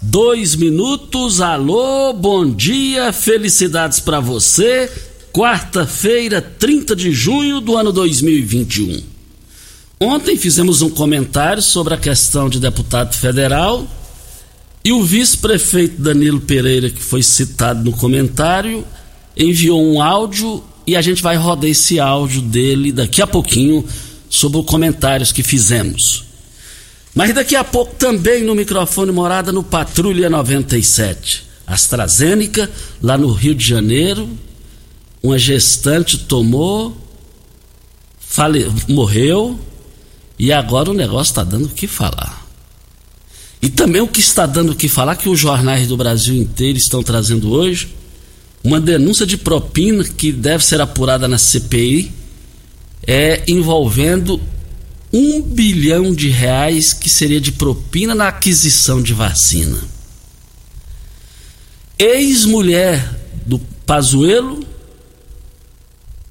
[0.00, 1.40] dois minutos.
[1.40, 4.90] Alô, bom dia, felicidades para você.
[5.32, 9.02] Quarta-feira, 30 de junho do ano 2021.
[10.00, 13.86] Ontem fizemos um comentário sobre a questão de deputado federal
[14.84, 18.84] e o vice-prefeito Danilo Pereira, que foi citado no comentário,
[19.36, 23.84] enviou um áudio e a gente vai rodar esse áudio dele daqui a pouquinho
[24.28, 26.25] sobre os comentários que fizemos.
[27.16, 31.46] Mas daqui a pouco também no microfone morada no Patrulha 97.
[31.66, 32.70] AstraZeneca,
[33.02, 34.28] lá no Rio de Janeiro,
[35.22, 36.94] uma gestante tomou,
[38.20, 39.58] fale, morreu,
[40.38, 42.46] e agora o negócio está dando o que falar.
[43.62, 46.76] E também o que está dando o que falar, que os jornais do Brasil inteiro
[46.76, 47.88] estão trazendo hoje,
[48.62, 52.12] uma denúncia de propina que deve ser apurada na CPI,
[53.06, 54.38] é envolvendo
[55.12, 59.78] um bilhão de reais que seria de propina na aquisição de vacina.
[61.98, 64.66] Ex-mulher do Pazuello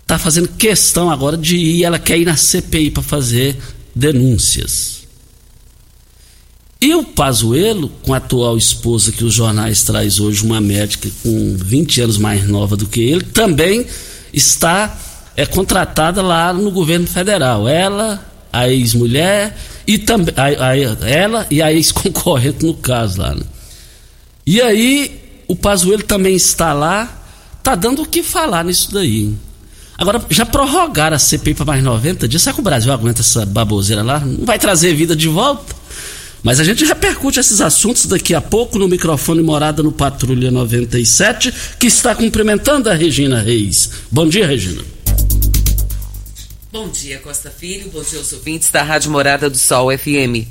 [0.01, 3.57] está fazendo questão agora de ir, ela quer ir na CPI para fazer
[3.95, 5.03] denúncias.
[6.79, 11.57] E o Pazuello, com a atual esposa que os jornais traz hoje, uma médica com
[11.57, 13.87] 20 anos mais nova do que ele, também
[14.31, 14.95] está
[15.37, 17.67] é contratada lá no governo federal.
[17.67, 18.23] Ela,
[18.55, 19.55] a ex-mulher
[19.85, 20.33] e também
[21.03, 23.35] ela e a ex-concorrente no caso lá.
[23.35, 23.43] Né?
[24.45, 27.23] E aí o Pazuello também está lá,
[27.61, 29.33] tá dando o que falar nisso daí.
[29.97, 32.41] Agora, já prorrogaram a CPI para mais 90 dias.
[32.41, 34.19] Será que o Brasil aguenta essa baboseira lá?
[34.19, 35.73] Não vai trazer vida de volta?
[36.43, 41.53] Mas a gente repercute esses assuntos daqui a pouco no microfone Morada no Patrulha 97,
[41.79, 43.89] que está cumprimentando a Regina Reis.
[44.11, 44.94] Bom dia, Regina.
[46.75, 47.89] Bom dia, Costa Filho.
[47.89, 50.45] Bom dia aos ouvintes da Rádio Morada do Sol FM.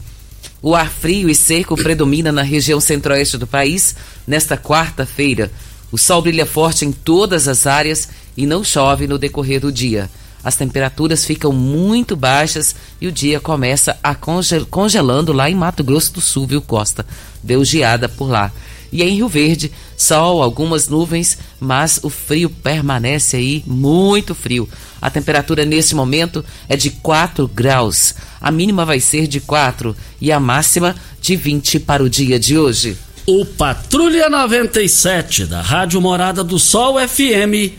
[0.63, 3.95] O ar frio e seco predomina na região centro-oeste do país
[4.27, 5.53] nesta quarta-feira.
[5.93, 10.09] O sol brilha forte em todas as áreas e não chove no decorrer do dia.
[10.45, 15.83] As temperaturas ficam muito baixas e o dia começa a congel congelando lá em Mato
[15.83, 17.07] Grosso do Sul, viu, Costa?
[17.43, 18.53] Deu geada por lá.
[18.93, 24.69] E em Rio Verde, sol, algumas nuvens, mas o frio permanece aí muito frio.
[25.03, 28.15] A temperatura neste momento é de 4 graus.
[28.41, 32.57] A mínima vai ser de 4 e a máxima de 20 para o dia de
[32.57, 32.97] hoje.
[33.27, 37.73] O Patrulha 97 da Rádio Morada do Sol FM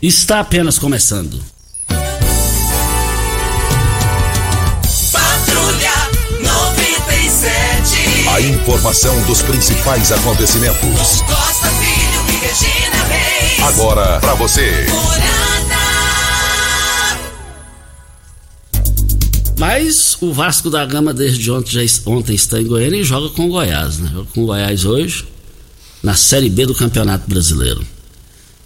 [0.00, 1.51] está apenas começando.
[8.32, 11.20] A informação dos principais acontecimentos.
[11.20, 13.60] Costa Filho e Regina Reis.
[13.60, 14.86] Agora para você.
[19.58, 23.44] Mas o Vasco da Gama desde ontem, já, ontem está em Goiânia e joga com
[23.44, 24.10] o Goiás, né?
[24.10, 25.26] Joga com o Goiás hoje
[26.02, 27.84] na Série B do Campeonato Brasileiro.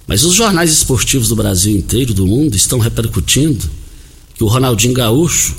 [0.07, 3.69] Mas os jornais esportivos do Brasil inteiro, do mundo, estão repercutindo
[4.33, 5.57] que o Ronaldinho Gaúcho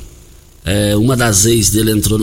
[0.63, 2.17] é, uma das ex dele entrou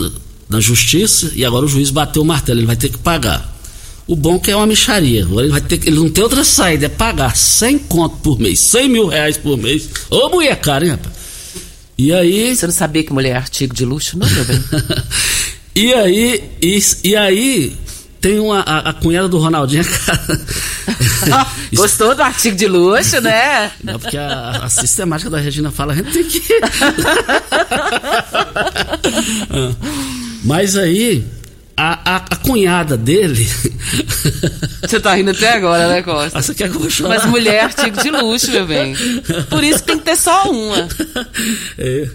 [0.49, 3.53] na, na justiça e agora o juiz bateu o martelo, ele vai ter que pagar.
[4.07, 5.23] O bom que é uma micharia.
[5.23, 8.59] Agora ele vai ter ele não tem outra saída, é pagar 100 conto por mês,
[8.59, 9.89] 100 mil reais por mês.
[10.09, 11.15] Ô mulher cara, hein, rapaz?
[11.97, 12.55] E aí.
[12.55, 14.63] Você não sabia que mulher é artigo de luxo, não, meu bem?
[15.75, 17.75] e aí, e, e aí,
[18.19, 19.85] tem uma, a, a cunhada do Ronaldinho.
[21.73, 23.71] Gostou do artigo de luxo, né?
[23.83, 26.41] Não, porque a, a sistemática da Regina fala, a gente tem que.
[30.45, 31.25] Mas aí,
[31.75, 33.45] a, a, a, cunhada dele.
[34.81, 36.37] Você tá rindo até agora, né, Costa?
[36.37, 37.15] Ah, você quer que eu vou chorar?
[37.15, 38.95] Mas mulher é artigo de luxo, meu bem.
[39.49, 40.87] Por isso tem que ter só uma.
[41.77, 42.07] É.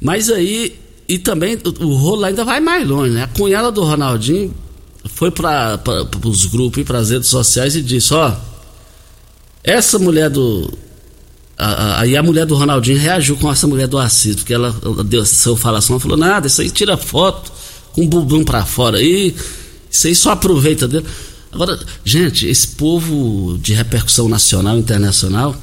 [0.00, 0.78] Mas aí,
[1.08, 3.24] e também o, o rolo ainda vai mais longe, né?
[3.24, 4.54] A cunhada do Ronaldinho
[5.14, 5.80] foi para
[6.24, 8.32] os grupos e para as redes sociais e disse: Ó,
[9.64, 10.70] essa mulher do.
[11.56, 14.74] Aí a, a, mulher do Ronaldinho reagiu com essa mulher do Assis, porque ela
[15.04, 17.52] deu seu falação, falou: nada, isso aí tira foto
[17.92, 19.34] com o bumbum para fora aí,
[19.90, 21.06] isso aí só aproveita dele.
[21.52, 25.54] Agora, gente, esse povo de repercussão nacional e internacional,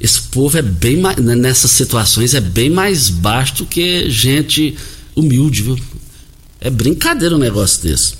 [0.00, 4.76] esse povo é bem mais, né, nessas situações é bem mais baixo que gente
[5.16, 5.78] humilde, viu?
[6.60, 8.14] É brincadeira um negócio desse.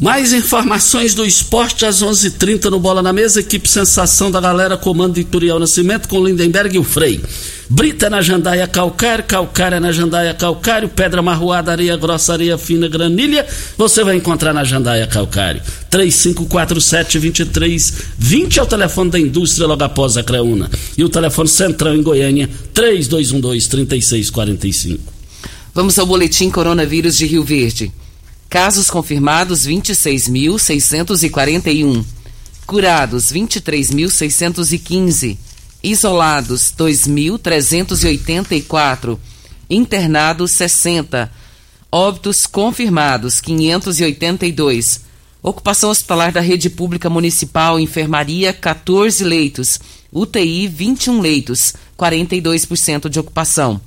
[0.00, 3.40] Mais informações do esporte às 11:30 h 30 no Bola na Mesa.
[3.40, 7.20] Equipe Sensação da Galera, comando Ituriel Nascimento com Lindenberg e o Frei.
[7.68, 13.44] Brita na Jandaia Calcário, Calcária na Jandaia Calcário, Pedra Marroada, Areia Grossa, Areia Fina, Granilha.
[13.76, 15.60] Você vai encontrar na Jandaia Calcário.
[15.90, 20.70] 3547-2320 é o telefone da indústria logo após a Creuna.
[20.96, 25.00] E o telefone central em Goiânia, 3212-3645.
[25.74, 27.90] Vamos ao boletim Coronavírus de Rio Verde.
[28.48, 32.02] Casos confirmados 26.641.
[32.66, 35.36] Curados 23.615.
[35.82, 39.18] Isolados 2.384.
[39.68, 41.30] Internados 60.
[41.92, 45.02] Óbitos confirmados 582.
[45.42, 49.78] Ocupação hospitalar da rede pública municipal, enfermaria 14 leitos,
[50.12, 53.80] UTI 21 leitos, 42% de ocupação.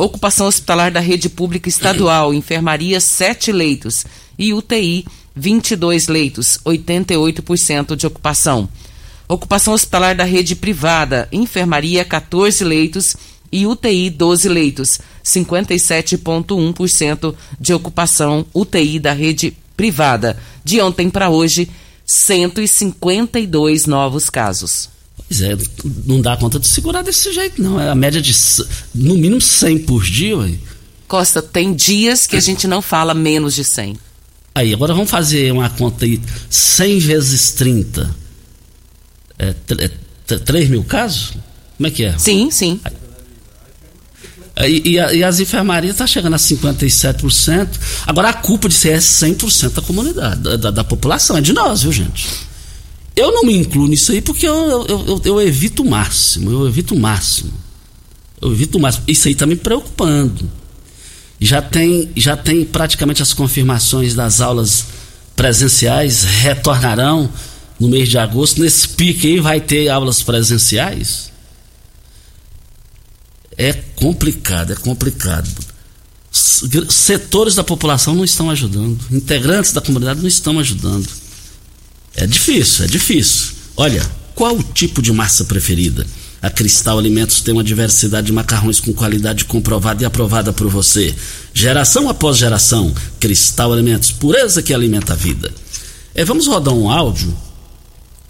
[0.00, 4.06] Ocupação hospitalar da rede pública estadual, enfermaria 7 leitos
[4.38, 5.04] e UTI
[5.36, 8.66] 22 leitos, 88% de ocupação.
[9.28, 13.14] Ocupação hospitalar da rede privada, enfermaria 14 leitos
[13.52, 20.38] e UTI 12 leitos, 57,1% de ocupação UTI da rede privada.
[20.64, 21.68] De ontem para hoje,
[22.06, 24.88] 152 novos casos.
[25.28, 25.56] Pois é,
[26.06, 27.80] não dá conta de segurar desse jeito, não.
[27.80, 28.34] É a média de
[28.94, 30.52] no mínimo 100 por dia, ué.
[31.06, 33.98] Costa, tem dias que a gente não fala menos de 100.
[34.54, 36.20] Aí, agora vamos fazer uma conta aí.
[36.48, 38.14] 100 vezes 30.
[39.38, 41.32] É, é 3 mil casos?
[41.76, 42.18] Como é que é?
[42.18, 42.80] Sim, sim.
[44.58, 47.68] E, e, e, as enfermarias estão tá chegando a 57%.
[48.06, 51.52] Agora a culpa de ser é 100% da comunidade, da, da, da população, é de
[51.52, 52.28] nós, viu, gente?
[53.20, 56.66] Eu não me incluo nisso aí porque eu, eu, eu, eu evito o máximo, eu
[56.66, 57.52] evito o máximo.
[58.40, 59.04] Eu evito o máximo.
[59.06, 60.50] Isso aí está me preocupando.
[61.38, 64.86] Já tem, já tem praticamente as confirmações das aulas
[65.36, 67.30] presenciais retornarão
[67.78, 68.62] no mês de agosto.
[68.62, 71.30] Nesse pique aí vai ter aulas presenciais.
[73.54, 75.46] É complicado, é complicado.
[76.88, 81.29] Setores da população não estão ajudando, integrantes da comunidade não estão ajudando.
[82.20, 83.46] É difícil, é difícil.
[83.74, 86.06] Olha, qual o tipo de massa preferida?
[86.42, 91.14] A Cristal Alimentos tem uma diversidade de macarrões com qualidade comprovada e aprovada por você.
[91.54, 95.50] Geração após geração, Cristal Alimentos, pureza que alimenta a vida.
[96.14, 97.34] É, vamos rodar um áudio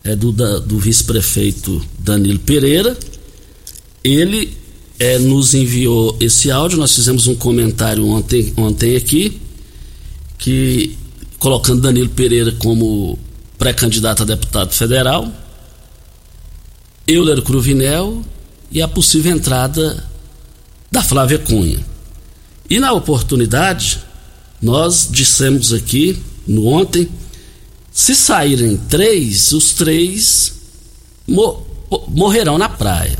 [0.05, 2.97] é, do, do vice-prefeito Danilo Pereira.
[4.05, 4.57] Ele
[5.01, 9.41] é, nos enviou esse áudio, nós fizemos um comentário ontem, ontem aqui,
[10.39, 10.97] que
[11.41, 13.19] colocando Danilo Pereira como
[13.61, 15.31] pré-candidato a deputado federal,
[17.07, 18.25] Euler Cruvinel
[18.73, 20.03] e a possível entrada
[20.91, 21.79] da Flávia Cunha.
[22.71, 23.99] E na oportunidade,
[24.63, 27.07] nós dissemos aqui, no ontem,
[27.93, 30.55] se saírem três, os três
[32.09, 33.19] morrerão na praia.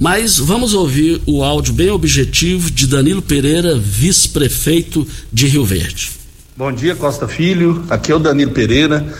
[0.00, 6.10] Mas vamos ouvir o áudio bem objetivo de Danilo Pereira, vice-prefeito de Rio Verde.
[6.56, 7.84] Bom dia, Costa Filho.
[7.88, 9.14] Aqui é o Danilo Pereira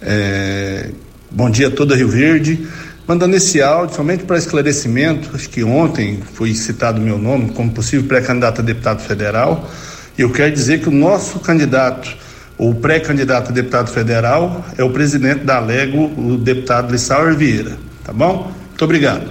[0.00, 0.90] é,
[1.30, 2.66] bom dia a toda Rio Verde.
[3.06, 8.06] Mandando esse áudio somente para esclarecimento, acho que ontem foi citado meu nome como possível
[8.06, 9.70] pré-candidato a deputado federal.
[10.18, 12.16] E eu quero dizer que o nosso candidato,
[12.58, 17.78] o pré-candidato a deputado federal, é o presidente da Lego, o deputado Lissauer Vieira.
[18.02, 18.52] Tá bom?
[18.68, 19.30] Muito obrigado.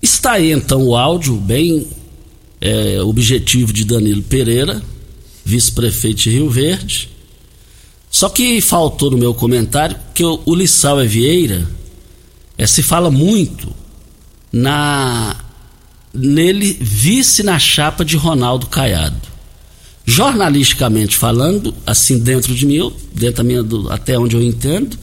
[0.00, 1.86] Está aí então o áudio bem
[2.60, 4.82] é objetivo de Danilo Pereira,
[5.44, 7.15] vice-prefeito de Rio Verde.
[8.16, 11.68] Só que faltou no meu comentário que o, o Lissau Vieira
[12.56, 13.70] é, se fala muito
[14.50, 15.36] na
[16.14, 19.20] nele vice na chapa de Ronaldo Caiado.
[20.06, 24.98] Jornalisticamente falando, assim dentro de mim, dentro da minha, do, até onde eu entendo,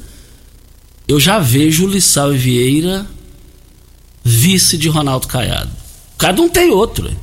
[1.07, 3.05] eu já vejo o Lissau Vieira
[4.23, 5.69] vice de Ronaldo Caiado.
[6.17, 7.15] Cada um tem outro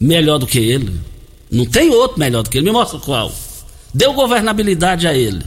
[0.00, 0.92] melhor do que ele.
[1.48, 2.64] Não tem outro melhor do que ele.
[2.64, 3.32] Me mostra qual.
[3.92, 5.44] Deu governabilidade a ele.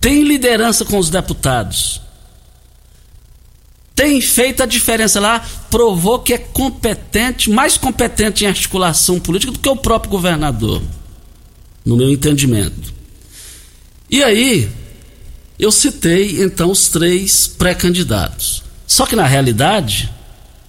[0.00, 2.00] Tem liderança com os deputados
[4.00, 9.58] tem feito a diferença lá, provou que é competente, mais competente em articulação política do
[9.58, 10.80] que o próprio governador,
[11.84, 12.94] no meu entendimento.
[14.08, 14.70] E aí,
[15.58, 18.62] eu citei então os três pré-candidatos.
[18.86, 20.10] Só que na realidade,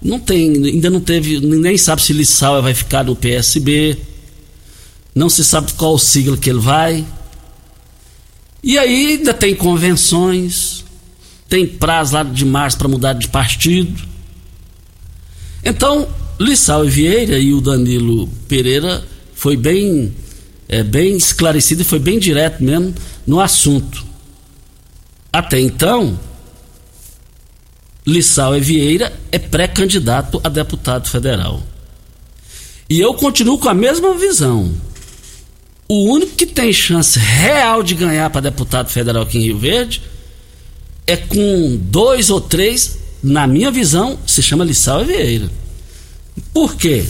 [0.02, 3.98] não tem, ainda não teve, nem sabe se Lissau vai ficar no PSB,
[5.14, 7.06] não se sabe qual sigla que ele vai.
[8.64, 10.86] E aí ainda tem convenções,
[11.50, 14.02] tem prazo lá de março para mudar de partido.
[15.64, 16.08] Então,
[16.40, 19.04] Lissau e Vieira e o Danilo Pereira
[19.34, 20.14] foi bem,
[20.68, 22.94] é, bem esclarecido e foi bem direto mesmo
[23.26, 24.06] no assunto.
[25.32, 26.20] Até então,
[28.06, 31.62] Lissau e Vieira é pré-candidato a deputado federal.
[32.90, 34.72] E eu continuo com a mesma visão.
[35.92, 40.02] O único que tem chance real de ganhar para deputado federal aqui em Rio Verde
[41.06, 45.52] é com dois ou três, na minha visão, se chama Lissau Vieira.
[46.54, 47.06] Por quê?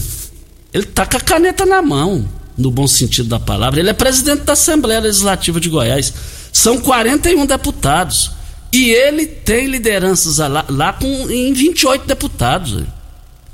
[0.74, 3.80] Ele tá com a caneta na mão, no bom sentido da palavra.
[3.80, 6.12] Ele é presidente da Assembleia Legislativa de Goiás.
[6.52, 8.32] São 41 deputados.
[8.74, 12.84] E ele tem lideranças lá, lá com, em 28 deputados.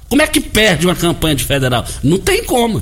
[0.07, 1.85] Como é que perde uma campanha de federal?
[2.01, 2.81] Não tem como.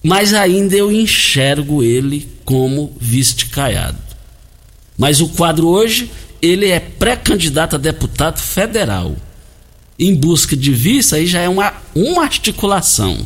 [0.01, 3.97] Mas ainda eu enxergo ele como vice-caiado.
[4.97, 6.09] Mas o quadro hoje,
[6.41, 9.15] ele é pré-candidato a deputado federal.
[9.99, 13.25] Em busca de vice, aí já é uma, uma articulação.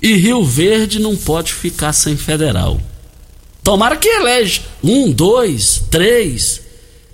[0.00, 2.80] E Rio Verde não pode ficar sem federal.
[3.62, 6.62] Tomara que elege um, dois, três,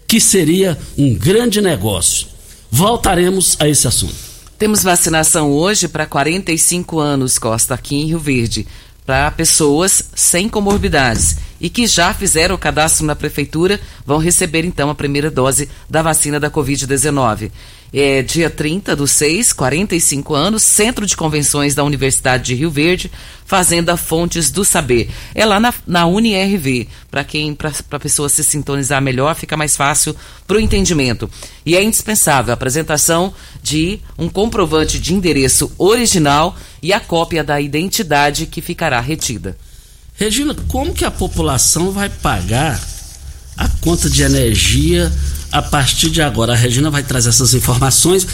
[0.07, 2.29] que seria um grande negócio.
[2.71, 4.15] Voltaremos a esse assunto.
[4.59, 8.67] Temos vacinação hoje para 45 anos, Costa, aqui em Rio Verde,
[9.07, 14.91] para pessoas sem comorbidades e que já fizeram o cadastro na prefeitura vão receber então
[14.91, 17.51] a primeira dose da vacina da Covid-19
[17.95, 23.09] é, dia 30 do 6, 45 anos, Centro de Convenções da Universidade de Rio Verde,
[23.47, 25.09] Fazenda Fontes do Saber.
[25.33, 29.77] É lá na, na UniRV, para quem, para a pessoa se sintonizar melhor, fica mais
[29.77, 31.31] fácil para o entendimento.
[31.65, 33.33] E é indispensável a apresentação
[33.63, 39.57] de um comprovante de endereço original e a cópia da identidade que ficará retida.
[40.17, 42.81] Regina, como que a população vai pagar
[43.57, 45.13] a conta de energia
[45.55, 46.53] a partir de agora.
[46.53, 48.27] A Regina vai trazer essas informações,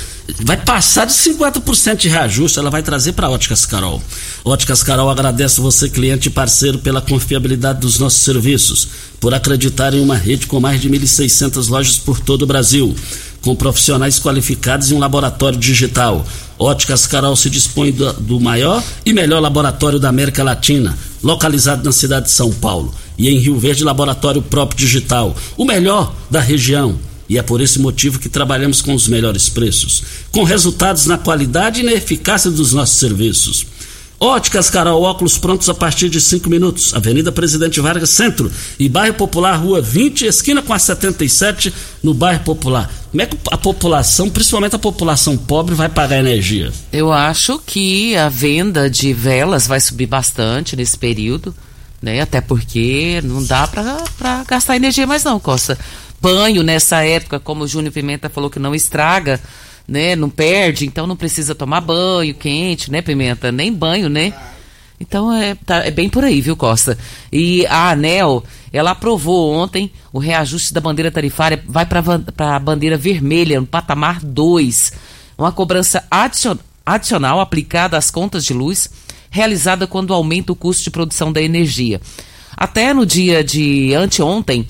[0.43, 4.03] vai passar de 50% de reajuste, ela vai trazer para Óticas Carol.
[4.43, 8.89] Óticas Carol agradece você, cliente e parceiro, pela confiabilidade dos nossos serviços,
[9.21, 12.97] por acreditar em uma rede com mais de 1.600 lojas por todo o Brasil,
[13.43, 16.27] com profissionais qualificados e um laboratório digital.
[16.59, 21.93] Óticas Carol se dispõe do, do maior e melhor laboratório da América Latina, localizado na
[21.93, 22.95] cidade de São Paulo.
[23.19, 26.99] E em Rio Verde, laboratório próprio digital, o melhor da região
[27.31, 31.79] e é por esse motivo que trabalhamos com os melhores preços, com resultados na qualidade
[31.79, 33.65] e na eficácia dos nossos serviços.
[34.19, 36.93] Óticas Carol, óculos prontos a partir de 5 minutos.
[36.93, 41.73] Avenida Presidente Vargas Centro e Bairro Popular, Rua 20, esquina com a 77,
[42.03, 42.91] no Bairro Popular.
[43.13, 46.73] Como é que a população, principalmente a população pobre, vai pagar energia?
[46.93, 51.55] Eu acho que a venda de velas vai subir bastante nesse período,
[52.03, 52.21] né?
[52.21, 55.79] Até porque não dá para gastar energia mais não, Costa
[56.21, 59.41] banho nessa época, como o Júnior Pimenta falou que não estraga,
[59.87, 60.15] né?
[60.15, 63.50] Não perde, então não precisa tomar banho quente, né, Pimenta?
[63.50, 64.33] Nem banho, né?
[65.00, 66.99] Então é, tá, é bem por aí, viu, Costa?
[67.33, 72.99] E a ANEL, ela aprovou ontem o reajuste da bandeira tarifária, vai para a bandeira
[72.99, 74.93] vermelha, no patamar 2.
[75.39, 76.05] Uma cobrança
[76.85, 78.91] adicional aplicada às contas de luz,
[79.31, 81.99] realizada quando aumenta o custo de produção da energia.
[82.55, 84.67] Até no dia de anteontem,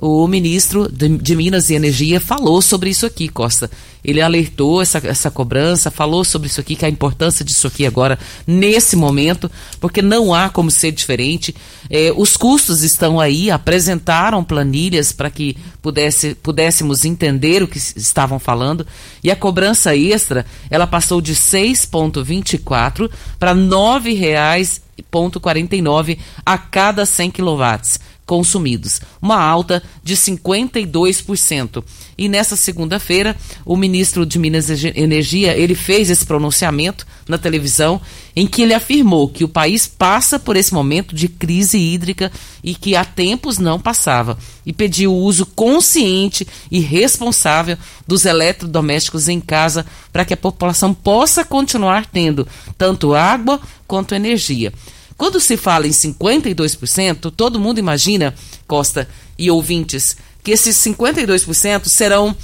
[0.00, 3.68] o ministro de, de, Minas e Energia falou sobre isso aqui, Costa.
[4.04, 8.16] Ele alertou essa, essa cobrança, falou sobre isso aqui, que a importância disso aqui agora,
[8.46, 9.50] nesse momento,
[9.80, 11.52] porque não há como ser diferente.
[11.90, 18.38] É, os custos estão aí, apresentaram planilhas para que pudesse, pudéssemos entender o que estavam
[18.38, 18.86] falando,
[19.22, 27.98] e a cobrança extra, ela passou de 6,24 para R$ 9,49 a cada 100 quilowatts
[28.28, 31.82] consumidos, uma alta de 52%.
[32.18, 37.98] E nessa segunda-feira, o ministro de Minas e Energia, ele fez esse pronunciamento na televisão
[38.36, 42.30] em que ele afirmou que o país passa por esse momento de crise hídrica
[42.62, 49.26] e que há tempos não passava e pediu o uso consciente e responsável dos eletrodomésticos
[49.26, 54.70] em casa para que a população possa continuar tendo tanto água quanto energia.
[55.18, 58.32] Quando se fala em 52%, todo mundo imagina,
[58.68, 62.34] Costa e ouvintes, que esses 52% serão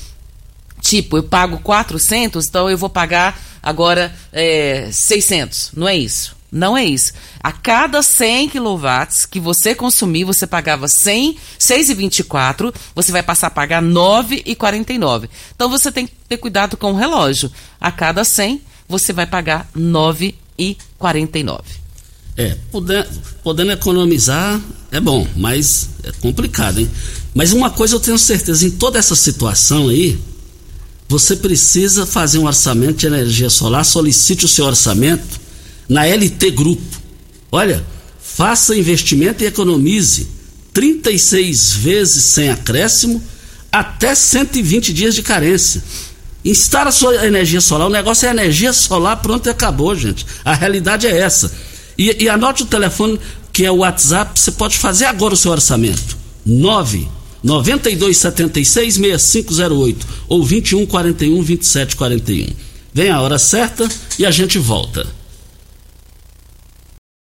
[0.80, 5.70] tipo, eu pago 400, então eu vou pagar agora é, 600.
[5.76, 6.34] Não é isso.
[6.50, 7.12] Não é isso.
[7.40, 13.50] A cada 100 quilowatts que você consumir, você pagava 100, 6,24, você vai passar a
[13.50, 15.28] pagar 9,49.
[15.54, 17.50] Então você tem que ter cuidado com o relógio.
[17.80, 21.83] A cada 100, você vai pagar 9,49.
[22.36, 22.56] É,
[23.42, 24.60] podendo economizar
[24.90, 26.90] é bom, mas é complicado, hein?
[27.34, 30.18] Mas uma coisa eu tenho certeza, em toda essa situação aí,
[31.08, 35.40] você precisa fazer um orçamento de energia solar, solicite o seu orçamento
[35.88, 36.82] na LT Grupo.
[37.52, 37.84] Olha,
[38.20, 40.26] faça investimento e economize
[40.72, 43.22] 36 vezes sem acréscimo,
[43.70, 45.82] até 120 dias de carência.
[46.44, 50.26] Instala a sua energia solar, o negócio é energia solar, pronto e acabou, gente.
[50.44, 51.52] A realidade é essa.
[51.96, 53.18] E, e anote o telefone
[53.52, 56.18] que é o WhatsApp, você pode fazer agora o seu orçamento.
[56.44, 57.08] 9
[57.42, 62.48] 9276 6508 ou 21 41 27 41.
[62.92, 65.06] Vem a hora certa e a gente volta.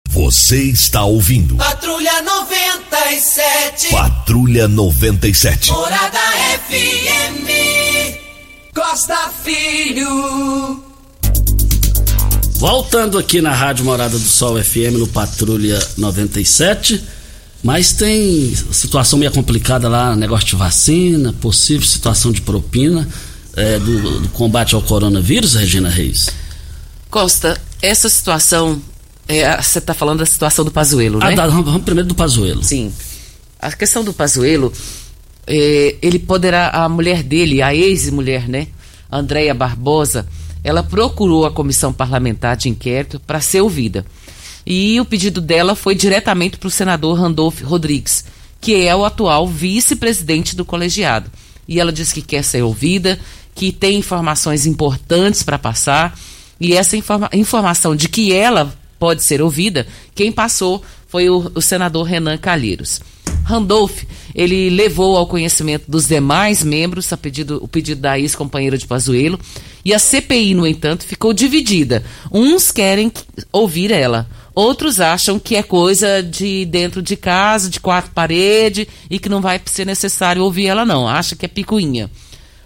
[0.07, 1.55] Você está ouvindo.
[1.55, 3.89] Patrulha 97.
[3.89, 5.71] Patrulha 97.
[5.71, 6.19] Morada
[6.69, 7.47] FM.
[8.73, 10.90] Costa Filho.
[12.61, 17.03] Voltando aqui na Rádio Morada do Sol FM no Patrulha 97,
[17.63, 23.09] mas tem situação meio complicada lá, negócio de vacina, possível situação de propina
[23.55, 26.29] é, do, do, combate ao coronavírus, Regina Reis.
[27.09, 28.79] Costa, essa situação,
[29.27, 31.33] é, você está falando da situação do Pazuelo, né?
[31.35, 32.63] Ah, vamos primeiro do Pazuelo.
[32.63, 32.93] Sim.
[33.59, 34.71] A questão do Pazuelo,
[35.47, 38.67] é, ele poderá, a mulher dele, a ex-mulher, né,
[39.11, 40.27] Andréia Barbosa,
[40.63, 44.05] ela procurou a comissão parlamentar de inquérito para ser ouvida.
[44.65, 48.25] E o pedido dela foi diretamente para o senador Randolph Rodrigues,
[48.59, 51.31] que é o atual vice-presidente do colegiado.
[51.67, 53.19] E ela disse que quer ser ouvida,
[53.55, 56.17] que tem informações importantes para passar,
[56.59, 61.61] e essa informa informação de que ela pode ser ouvida, quem passou foi o, o
[61.61, 63.01] senador Renan Calheiros.
[63.43, 64.03] Randolph,
[64.35, 69.39] ele levou ao conhecimento dos demais membros pedido, o pedido da ex-companheira de Pazuello,
[69.83, 72.03] e a CPI, no entanto, ficou dividida.
[72.31, 73.11] Uns querem
[73.51, 79.17] ouvir ela, outros acham que é coisa de dentro de casa, de quatro paredes, e
[79.17, 81.07] que não vai ser necessário ouvir ela, não.
[81.07, 82.09] Acha que é picuinha.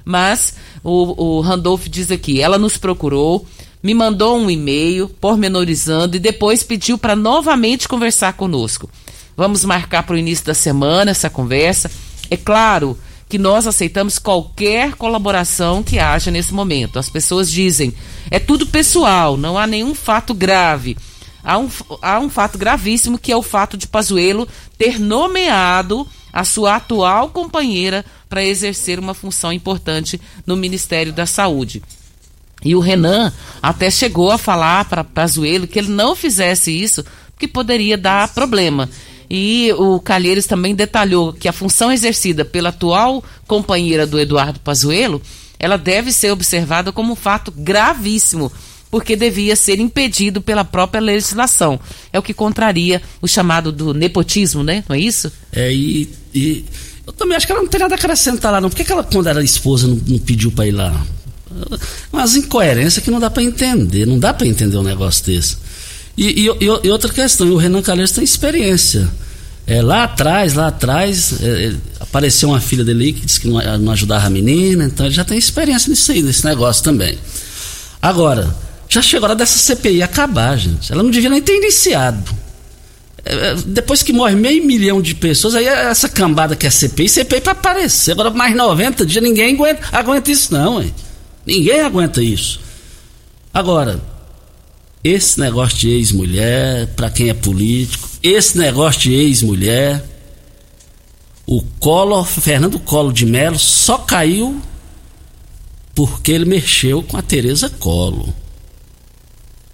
[0.03, 3.45] Mas o, o Randolph diz aqui: ela nos procurou,
[3.81, 8.89] me mandou um e-mail pormenorizando e depois pediu para novamente conversar conosco.
[9.37, 11.91] Vamos marcar para o início da semana essa conversa.
[12.29, 12.97] É claro
[13.35, 16.97] que nós aceitamos qualquer colaboração que haja nesse momento.
[16.97, 17.93] As pessoas dizem,
[18.31, 20.95] é tudo pessoal, não há nenhum fato grave.
[21.43, 21.69] Há um,
[22.01, 27.27] há um fato gravíssimo que é o fato de Pazuello ter nomeado a sua atual
[27.27, 31.83] companheira para exercer uma função importante no Ministério da Saúde.
[32.63, 37.49] E o Renan até chegou a falar para Pazuello que ele não fizesse isso, porque
[37.49, 38.89] poderia dar problema.
[39.29, 45.21] E o Calheiros também detalhou que a função exercida pela atual companheira do Eduardo Pazuello,
[45.59, 48.51] ela deve ser observada como um fato gravíssimo,
[48.91, 51.79] porque devia ser impedido pela própria legislação.
[52.13, 54.83] É o que contraria o chamado do nepotismo, né?
[54.87, 55.31] Não é isso?
[55.51, 56.65] É, e, e
[57.05, 58.69] eu também acho que ela não tem nada a acrescentar lá, não.
[58.69, 61.05] Por que, que ela, quando era esposa, não, não pediu para ir lá?
[62.11, 65.57] Umas incoerências que não dá para entender, não dá para entender um negócio desse.
[66.17, 69.09] E, e, e, outra questão, o Renan Calheiros tem experiência.
[69.67, 73.59] É, lá atrás, lá atrás, é, é, apareceu uma filha dele que disse que não,
[73.79, 77.17] não, ajudava a menina, então ele já tem experiência nisso aí, nesse negócio também.
[78.01, 78.55] Agora,
[78.87, 80.91] já chegou a hora dessa CPI acabar, gente.
[80.91, 82.31] Ela não devia nem ter iniciado.
[83.25, 87.41] é, depois que morre meio milhão de pessoas, aí essa cambada que é CPI, CPI
[87.41, 88.11] para aparecer.
[88.11, 90.93] Agora, mais 90 dias, ninguém aguenta, aguenta isso, não, hein?
[91.45, 92.61] Ninguém aguenta isso.
[93.51, 93.99] Agora,
[95.07, 100.03] esse negócio de ex-mulher, para quem é político, esse negócio de ex-mulher,
[101.45, 104.59] o Colo, Fernando Colo de Mello só caiu
[105.93, 108.33] porque ele mexeu com a Tereza Colo.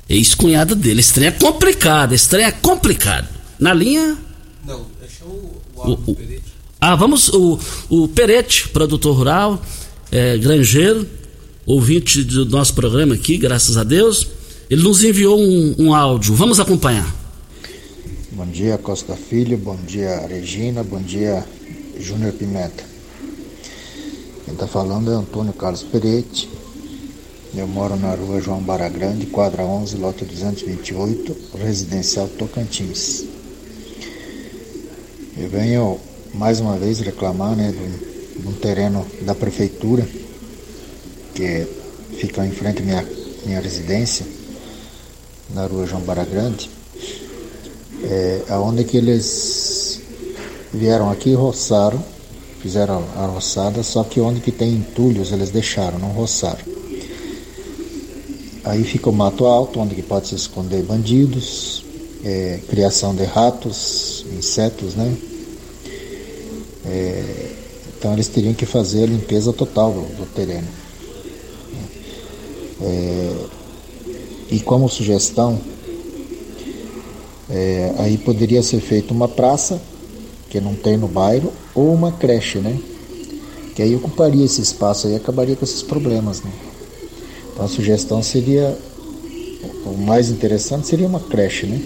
[0.09, 0.99] Ex-cunhada dele.
[0.99, 3.29] Esse trem é complicado, esse trem é complicado.
[3.57, 4.17] Na linha.
[4.65, 6.17] Não, deixa o, o, o, o
[6.81, 7.29] Ah, vamos.
[7.29, 7.57] O,
[7.89, 9.63] o Perete, produtor rural,
[10.11, 11.07] é, granjeiro,
[11.65, 14.40] ouvinte do nosso programa aqui, graças a Deus.
[14.71, 16.33] Ele nos enviou um, um áudio.
[16.33, 17.13] Vamos acompanhar.
[18.31, 19.57] Bom dia, Costa Filho.
[19.57, 20.81] Bom dia, Regina.
[20.81, 21.43] Bom dia,
[21.99, 22.81] Júnior Pimenta.
[24.45, 26.49] Quem está falando é Antônio Carlos Peretti.
[27.53, 33.25] Eu moro na rua João Baragrande, quadra 11, lote 228, residencial Tocantins.
[35.37, 35.99] Eu venho
[36.33, 40.07] mais uma vez reclamar né, de, um, terreno da prefeitura
[41.35, 41.67] que
[42.17, 43.05] fica em frente à minha,
[43.45, 44.25] minha residência,
[45.53, 46.69] na rua João Baragrande,
[48.03, 50.01] é, aonde que eles
[50.73, 52.03] vieram aqui e roçaram,
[52.61, 56.71] fizeram a roçada, só que onde que tem entulhos eles deixaram, não roçaram.
[58.63, 61.83] Aí fica o mato alto, onde que pode se esconder bandidos,
[62.23, 65.17] é, criação de ratos, insetos, né?
[66.85, 67.51] É,
[67.97, 70.67] então eles teriam que fazer a limpeza total do, do terreno.
[72.81, 73.60] É,
[74.51, 75.57] e como sugestão,
[77.49, 79.81] é, aí poderia ser feita uma praça,
[80.49, 82.77] que não tem no bairro, ou uma creche, né?
[83.73, 86.51] Que aí ocuparia esse espaço e acabaria com esses problemas, né?
[87.53, 88.77] Então a sugestão seria,
[89.85, 91.81] o mais interessante seria uma creche, né?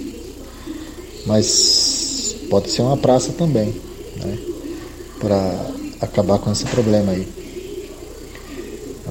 [1.28, 3.76] Mas pode ser uma praça também,
[4.18, 4.40] né?
[5.20, 7.28] Para acabar com esse problema aí.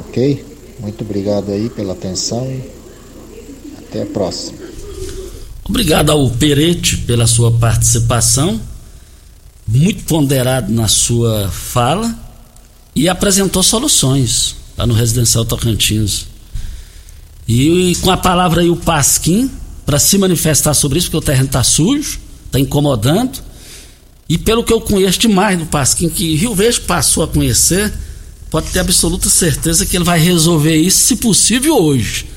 [0.09, 0.45] Ok?
[0.81, 2.45] Muito obrigado aí pela atenção
[3.95, 4.59] até a próxima.
[5.65, 8.61] Obrigado ao Perete pela sua participação,
[9.67, 12.13] muito ponderado na sua fala
[12.95, 16.27] e apresentou soluções lá no Residencial Tocantins.
[17.47, 19.51] E, com a palavra aí o Pasquim,
[19.87, 23.43] para se manifestar sobre isso, porque o terreno está sujo, está incomodando.
[24.29, 27.93] E pelo que eu conheço demais do Pasquim, que Rio Verde passou a conhecer,
[28.51, 32.34] pode ter absoluta certeza que ele vai resolver isso, se possível, hoje.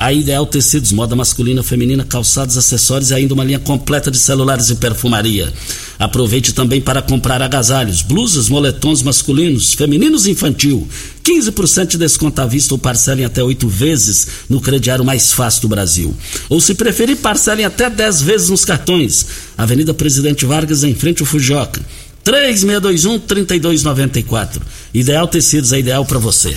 [0.00, 4.70] A Ideal Tecidos, moda masculina, feminina, calçados, acessórios e ainda uma linha completa de celulares
[4.70, 5.52] e perfumaria.
[5.98, 10.86] Aproveite também para comprar agasalhos, blusas, moletons masculinos, femininos e infantil.
[11.24, 15.68] 15% de desconto à vista ou parcelem até oito vezes no crediário mais fácil do
[15.68, 16.14] Brasil.
[16.48, 19.26] Ou se preferir, parcelem até 10 vezes nos cartões.
[19.56, 21.80] Avenida Presidente Vargas, em frente ao Fujoca.
[22.24, 24.60] 3621-3294.
[24.94, 26.56] Ideal Tecidos é ideal para você.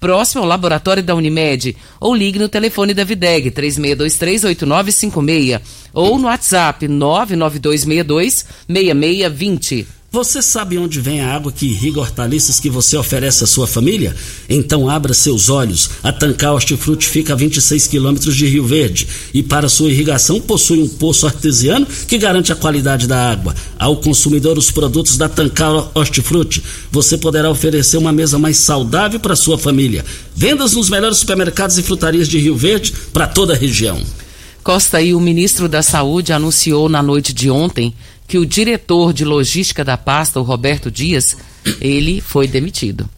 [0.00, 5.60] próximo ao laboratório da Unimed, ou ligue no telefone da Videg 36238956
[5.92, 9.99] ou no WhatsApp 99262 6620.
[10.12, 14.12] Você sabe onde vem a água que irriga hortaliças que você oferece à sua família?
[14.48, 15.88] Então abra seus olhos.
[16.02, 20.82] A Tancar Hortifruti fica a 26 quilômetros de Rio Verde e para sua irrigação possui
[20.82, 23.54] um poço artesiano que garante a qualidade da água.
[23.78, 29.36] Ao consumidor os produtos da Tancar Hortifruti, você poderá oferecer uma mesa mais saudável para
[29.36, 30.04] sua família.
[30.34, 34.02] Vendas nos melhores supermercados e frutarias de Rio Verde para toda a região.
[34.64, 37.94] Costa e o ministro da Saúde anunciou na noite de ontem
[38.30, 41.36] que o diretor de logística da pasta, o Roberto Dias,
[41.80, 43.10] ele foi demitido.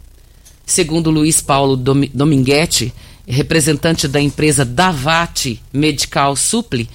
[0.65, 2.95] Segundo Luiz Paulo Dominguete,
[3.29, 6.89] representante da empresa Davate Medical Supply,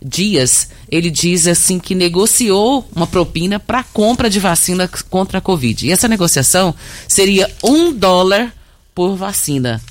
[0.00, 5.84] Dias, ele diz assim que negociou uma propina para compra de vacina contra a Covid.
[5.84, 6.72] E essa negociação
[7.08, 8.54] seria um dólar
[8.94, 9.82] por vacina.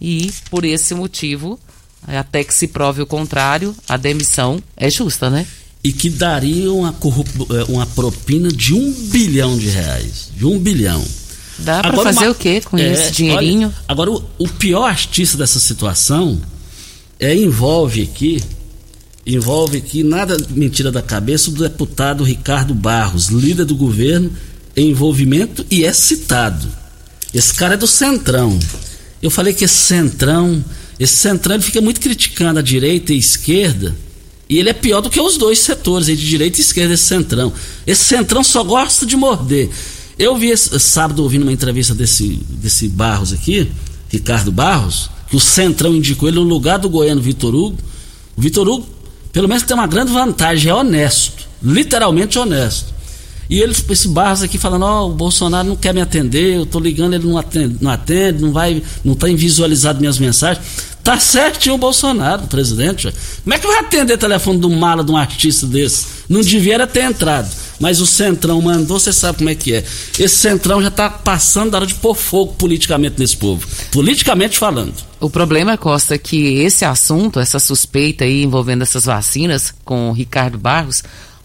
[0.00, 1.58] E por esse motivo,
[2.06, 5.44] até que se prove o contrário, a demissão é justa, né?
[5.82, 10.30] E que daria uma, eh, uma propina de um bilhão de reais.
[10.36, 11.04] De um bilhão.
[11.58, 13.68] Dá para fazer uma, o que com é, esse dinheirinho?
[13.68, 16.40] Olha, agora, o, o, pior artista dessa situação
[17.18, 18.42] é envolve aqui,
[19.26, 24.32] envolve aqui, nada mentira da cabeça, do deputado Ricardo Barros, líder do governo,
[24.76, 26.68] envolvimento e é citado.
[27.34, 28.58] Esse cara é do Centrão.
[29.20, 30.64] Eu falei que esse Centrão,
[30.98, 33.94] esse Centrão ele fica muito criticando a direita e a esquerda.
[34.48, 37.52] E ele é pior do que os dois setores, de direita e esquerda, esse Centrão.
[37.86, 39.68] Esse Centrão só gosta de morder.
[40.18, 43.70] Eu vi esse, sábado ouvindo uma entrevista desse, desse Barros aqui,
[44.08, 47.76] Ricardo Barros, que o Centrão indicou ele no lugar do goiano Vitor Hugo.
[48.36, 48.86] O Vitor Hugo,
[49.32, 51.46] pelo menos, tem uma grande vantagem, é honesto.
[51.62, 52.98] Literalmente honesto.
[53.50, 56.66] E ele, esse Barros aqui falando, ó, oh, o Bolsonaro não quer me atender, eu
[56.66, 60.64] tô ligando, ele não atende, não atende, não vai, não tem visualizado minhas mensagens.
[61.02, 63.12] Tá certinho o Bolsonaro, presidente.
[63.42, 66.06] Como é que vai atender o telefone do mala de um artista desse?
[66.28, 67.48] Não devia ter entrado.
[67.80, 69.84] Mas o Centrão mandou, você sabe como é que é.
[70.18, 73.66] Esse Centrão já está passando da hora de pôr fogo politicamente nesse povo.
[73.92, 74.94] Politicamente falando.
[75.20, 80.12] O problema, Costa, é que esse assunto, essa suspeita aí envolvendo essas vacinas com o
[80.12, 81.02] Ricardo Barros,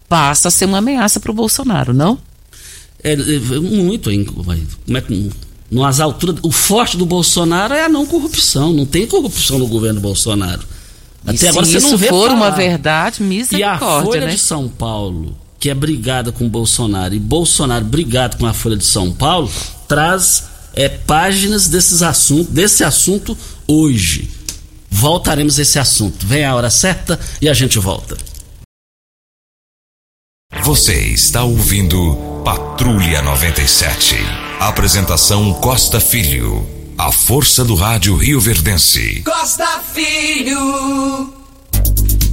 [0.10, 2.20] passa a ser uma ameaça para o Bolsonaro, não?
[3.04, 4.26] É, é muito, hein?
[4.26, 5.32] Como é que
[5.74, 8.72] nas alturas, o forte do Bolsonaro é a não corrupção.
[8.72, 10.62] Não tem corrupção no governo Bolsonaro.
[11.26, 12.38] Até e agora se você não vê for falar.
[12.38, 14.34] uma verdade, misericórdia, E a Folha né?
[14.34, 18.86] de São Paulo, que é brigada com Bolsonaro, e Bolsonaro brigado com a Folha de
[18.86, 19.50] São Paulo,
[19.88, 20.44] traz
[20.76, 24.30] é, páginas desses assuntos, desse assunto hoje.
[24.92, 26.28] Voltaremos a esse assunto.
[26.28, 28.16] Vem a hora certa e a gente volta.
[30.64, 34.53] Você está ouvindo Patrulha 97.
[34.67, 36.65] Apresentação Costa Filho.
[36.97, 39.21] A força do rádio Rio Verdense.
[39.26, 41.34] Costa Filho.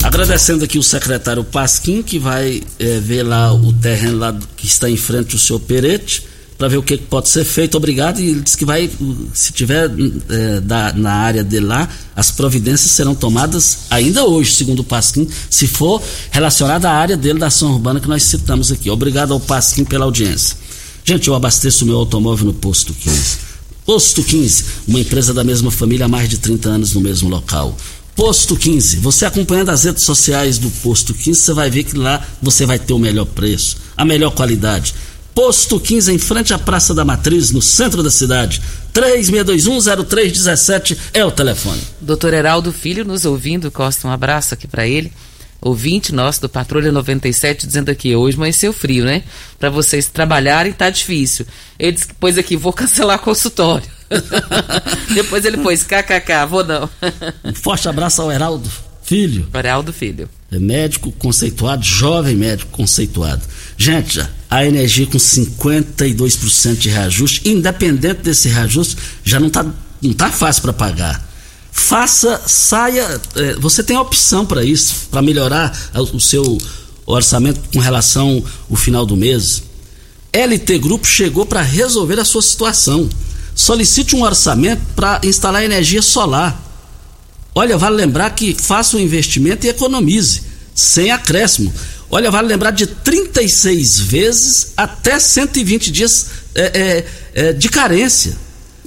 [0.01, 4.89] Agradecendo aqui o secretário Pasquim, que vai é, ver lá o terreno lá que está
[4.89, 6.25] em frente ao seu Perete
[6.57, 7.77] para ver o que pode ser feito.
[7.77, 8.21] Obrigado.
[8.21, 8.89] E ele disse que vai,
[9.35, 9.91] se tiver
[10.29, 15.29] é, da, na área de lá, as providências serão tomadas ainda hoje, segundo o Pasquim,
[15.51, 18.89] se for relacionada à área dele da ação urbana que nós citamos aqui.
[18.89, 20.70] Obrigado ao Pasquim pela audiência.
[21.11, 23.39] Gente, eu abasteço meu automóvel no Posto 15.
[23.85, 27.77] Posto 15, uma empresa da mesma família há mais de 30 anos no mesmo local.
[28.15, 32.25] Posto 15, você acompanhando as redes sociais do Posto 15, você vai ver que lá
[32.41, 34.95] você vai ter o melhor preço, a melhor qualidade
[35.35, 38.61] Posto 15, em frente à Praça da Matriz, no centro da cidade.
[38.93, 41.81] 36210317 é o telefone.
[42.01, 45.13] Doutor Heraldo Filho nos ouvindo, Costa, um abraço aqui para ele.
[45.61, 49.23] Ouvinte nosso do Patrulha 97 dizendo aqui, hoje amanheceu frio, né?
[49.59, 51.47] Para vocês trabalharem tá difícil.
[51.79, 53.87] Ele disse que pôs aqui, vou cancelar consultório.
[55.15, 56.89] Depois ele pôs, kkk, vou não.
[57.45, 58.71] um forte abraço ao Heraldo
[59.03, 59.49] Filho.
[59.53, 60.29] Heraldo Filho.
[60.53, 63.43] É médico conceituado, jovem médico conceituado.
[63.77, 69.65] Gente, a energia com 52% de reajuste, independente desse reajuste, já não está
[70.03, 71.30] não tá fácil para pagar.
[71.73, 75.73] Faça, saia, é, você tem opção para isso, para melhorar
[76.13, 76.59] o seu
[77.07, 79.63] orçamento com relação ao final do mês.
[80.33, 83.09] LT Grupo chegou para resolver a sua situação.
[83.55, 86.71] Solicite um orçamento para instalar energia solar
[87.55, 90.43] Olha, vale lembrar que faça um investimento e economize,
[90.75, 91.73] sem acréscimo.
[92.09, 98.37] Olha, vale lembrar de 36 vezes até 120 dias é, é, é, de carência.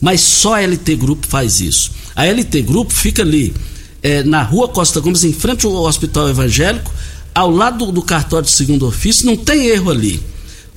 [0.01, 1.91] Mas só a LT Grupo faz isso.
[2.15, 3.53] A LT Grupo fica ali
[4.01, 6.91] é, na rua Costa Gomes, em frente ao Hospital Evangélico,
[7.33, 10.21] ao lado do, cartório de segundo ofício, não tem erro ali.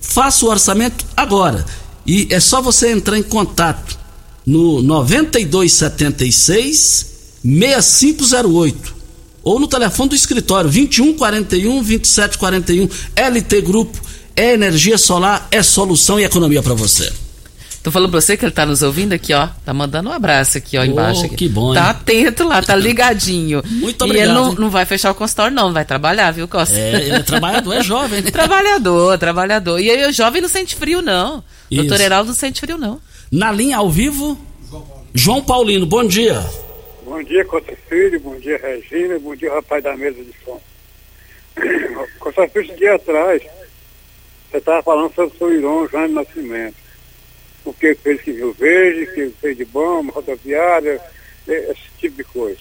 [0.01, 1.65] Faça o orçamento agora.
[2.07, 3.99] E é só você entrar em contato
[4.47, 7.07] no 9276
[7.43, 8.97] 6508
[9.43, 14.01] ou no telefone do escritório 2141 2741 LT Grupo
[14.35, 17.13] é energia solar, é solução e economia para você.
[17.87, 19.47] Tô falando pra você que ele tá nos ouvindo aqui, ó.
[19.65, 21.25] Tá mandando um abraço aqui, ó, embaixo.
[21.27, 21.37] Aqui.
[21.37, 21.91] Que bom, Tá hein?
[21.91, 23.63] atento lá, tá ligadinho.
[23.65, 24.27] Muito obrigado.
[24.27, 26.77] E ele não, não vai fechar o consultório, não, vai trabalhar, viu, Costa?
[26.77, 28.23] É, ele é trabalhador, é jovem.
[28.23, 28.31] Né?
[28.33, 29.79] trabalhador, trabalhador.
[29.79, 31.45] E aí, o jovem não sente frio, não.
[31.71, 31.83] Isso.
[31.85, 33.01] Doutor Heraldo não sente frio, não.
[33.31, 34.37] Na linha ao vivo,
[35.15, 36.45] João Paulino, bom dia.
[37.05, 40.61] Bom dia, Costa Filho, bom dia, Regina, bom dia, rapaz da mesa de som.
[42.19, 43.41] Costa Filho, um dia atrás,
[44.51, 46.86] você estava falando sobre o seu irmão, João de Nascimento.
[47.67, 51.01] O que fez que Rio Verde, que fez de bomba, rodoviária,
[51.47, 52.61] esse tipo de coisa.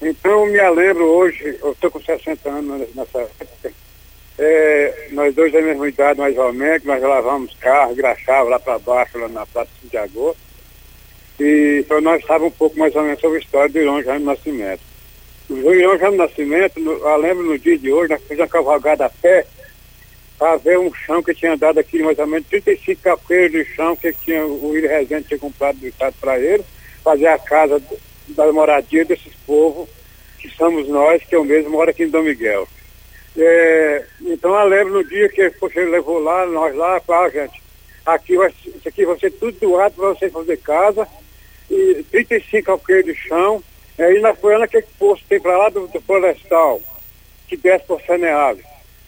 [0.00, 3.72] Então, me lembro hoje, eu estou com 60 anos nessa época,
[4.38, 8.78] é, nós dois da mesma idade, mais ou menos, nós lavamos carro, graxava lá para
[8.78, 10.40] baixo, lá na Praça de Agosto.
[11.40, 14.24] E então nós estávamos um pouco mais ou menos sobre a história do Irão Jaime
[14.24, 14.80] Nascimento.
[15.48, 19.06] O Irão Jaime Nascimento, no, eu lembro no dia de hoje, nós fizemos uma cavalgada
[19.06, 19.46] a pé
[20.38, 23.96] para ver um chão que tinha dado aqui mais ou menos 35 capoeiras de chão
[23.96, 26.64] que tinha, o Willi Rezende tinha comprado do Estado para ele,
[27.02, 27.80] fazer a casa
[28.28, 29.88] da moradia desses povos,
[30.38, 32.68] que somos nós, que eu mesmo moro aqui em Dom Miguel.
[33.36, 37.62] É, então eu lembro no dia que ele levou lá, nós lá, claro, gente,
[38.04, 41.06] aqui vai, isso aqui vai ser tudo doado para você fazer casa,
[41.70, 43.62] e 35 alqueires de chão,
[43.98, 46.80] aí na Poiana aquele posto tem para lá do, do Florestal,
[47.48, 48.62] que desce por Saneave.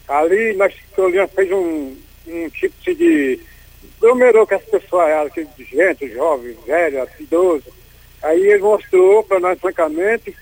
[0.09, 1.95] Ali nós escolhemos, fez um,
[2.27, 3.39] um tipo de.
[3.97, 7.71] aglomerou com as pessoas, que gente, jovem, velho, idoso.
[8.23, 10.35] Aí ele mostrou para nós, francamente,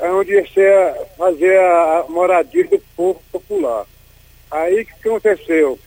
[0.00, 3.86] onde ia ser fazer a moradia do povo popular.
[4.50, 5.78] Aí o que aconteceu?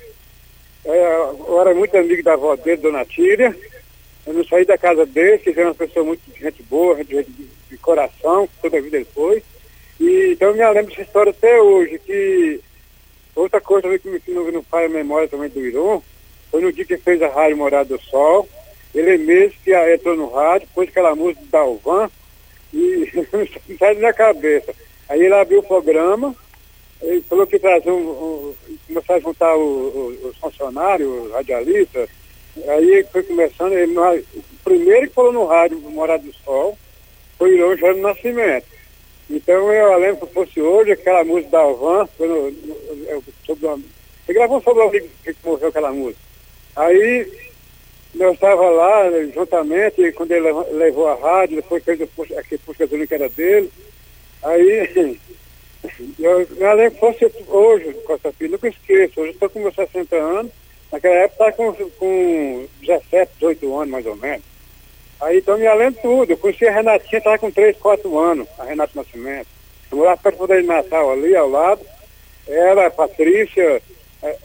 [0.85, 3.55] É, eu era muito amigo da avó dele, Dona Tíria.
[4.25, 7.47] Eu não saí da casa dele, que era uma pessoa muito gente boa, gente de,
[7.69, 9.43] de coração, toda a vida ele foi.
[9.99, 12.61] E, então eu me lembro dessa história até hoje, que
[13.35, 16.01] outra coisa que, me, não, não faz a memória também do Iron,
[16.49, 18.47] foi no dia que fez a Rádio Morada do Sol,
[18.93, 22.09] ele mesmo que entrou no rádio, pôs aquela música da Alvan,
[22.73, 24.73] e não sai da cabeça.
[25.07, 26.35] Aí ele abriu o programa,
[27.01, 28.55] ele falou que trazia um, um,
[28.87, 32.09] começar a juntar o, o, os funcionários, os radialistas,
[32.67, 36.77] aí foi começando, ele, o primeiro que falou no rádio, Morado do Sol,
[37.37, 38.67] foi o Irão Jânio Nascimento.
[39.31, 42.53] Então eu lembro que fosse hoje, aquela música da Alvan, quando,
[43.45, 43.79] sobre uma,
[44.27, 46.21] ele gravou sobre o amigo que morreu aquela música.
[46.75, 47.31] Aí
[48.13, 52.01] nós estava lá juntamente, quando ele levou, a rádio, depois fez
[52.37, 53.71] aquele posto gasolina que era dele.
[54.43, 55.17] Aí
[56.19, 60.13] eu, eu lembro que fosse hoje, Costa Filho, nunca esqueço, hoje estou com meus 60
[60.15, 60.51] anos,
[60.91, 64.50] naquela época estava com, com 17, 18 anos mais ou menos.
[65.21, 68.63] Aí então me lembro tudo, eu conheci a Renatinha, estava com 3, 4 anos, a
[68.63, 69.47] Renata Nascimento.
[69.91, 71.81] Eu morava perto da Natal ali, ao lado.
[72.47, 73.81] Ela, a Patrícia,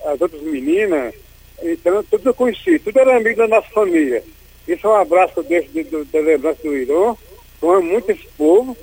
[0.05, 1.15] as outras meninas,
[1.62, 4.23] então tudo eu conheci, tudo era amigo da nossa família.
[4.69, 7.17] Isso é um abraço desse, do, da lembrança do Irô,
[7.62, 8.77] eu amo muito esse povo.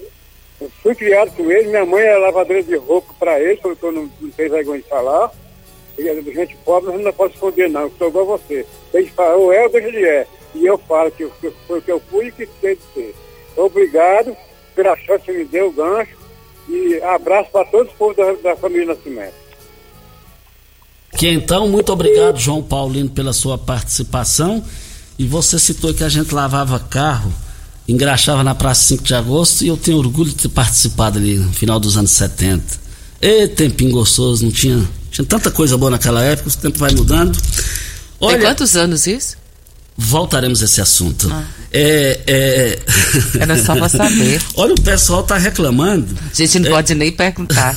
[0.59, 3.91] Eu fui criado com ele, minha mãe era lavadora de roupa para ele, porque eu
[3.91, 5.31] não, não tenho vergonha de falar.
[5.97, 8.65] E a gente pobre, não pode esconder não, eu sou igual a você.
[8.91, 10.27] Tem que falar, ou é ou deixa de é.
[10.55, 11.27] E eu falo que
[11.67, 13.15] foi o que eu fui e que tem de ser.
[13.55, 14.35] Obrigado
[14.75, 16.15] pela chance que me deu, o gancho.
[16.69, 19.33] E abraço para todos os povos da, da família Nascimento.
[21.17, 24.63] Que então, muito obrigado, João Paulino, pela sua participação.
[25.17, 27.31] E você citou que a gente lavava carro,
[27.87, 31.53] engraxava na Praça 5 de Agosto, e eu tenho orgulho de ter participado ali no
[31.53, 32.63] final dos anos 70.
[33.21, 37.37] E tempinho gostoso, não tinha, tinha tanta coisa boa naquela época, o tempo vai mudando.
[38.19, 39.37] Olha, Tem quantos anos isso?
[39.95, 41.29] Voltaremos a esse assunto.
[41.31, 41.43] Ah.
[41.71, 42.79] É, é...
[43.39, 44.41] Era só pra saber.
[44.55, 46.17] Olha, o pessoal tá reclamando.
[46.31, 46.71] A gente não é...
[46.71, 47.75] pode nem perguntar.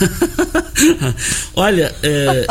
[1.55, 2.47] Olha, é...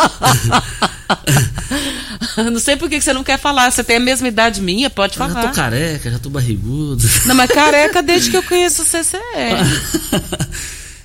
[2.52, 3.72] não sei por que você não quer falar.
[3.72, 5.42] Você tem a mesma idade minha, pode falar.
[5.42, 7.08] já tô careca, já tô barrigudo.
[7.26, 9.58] Não, mas careca desde que eu conheço você é.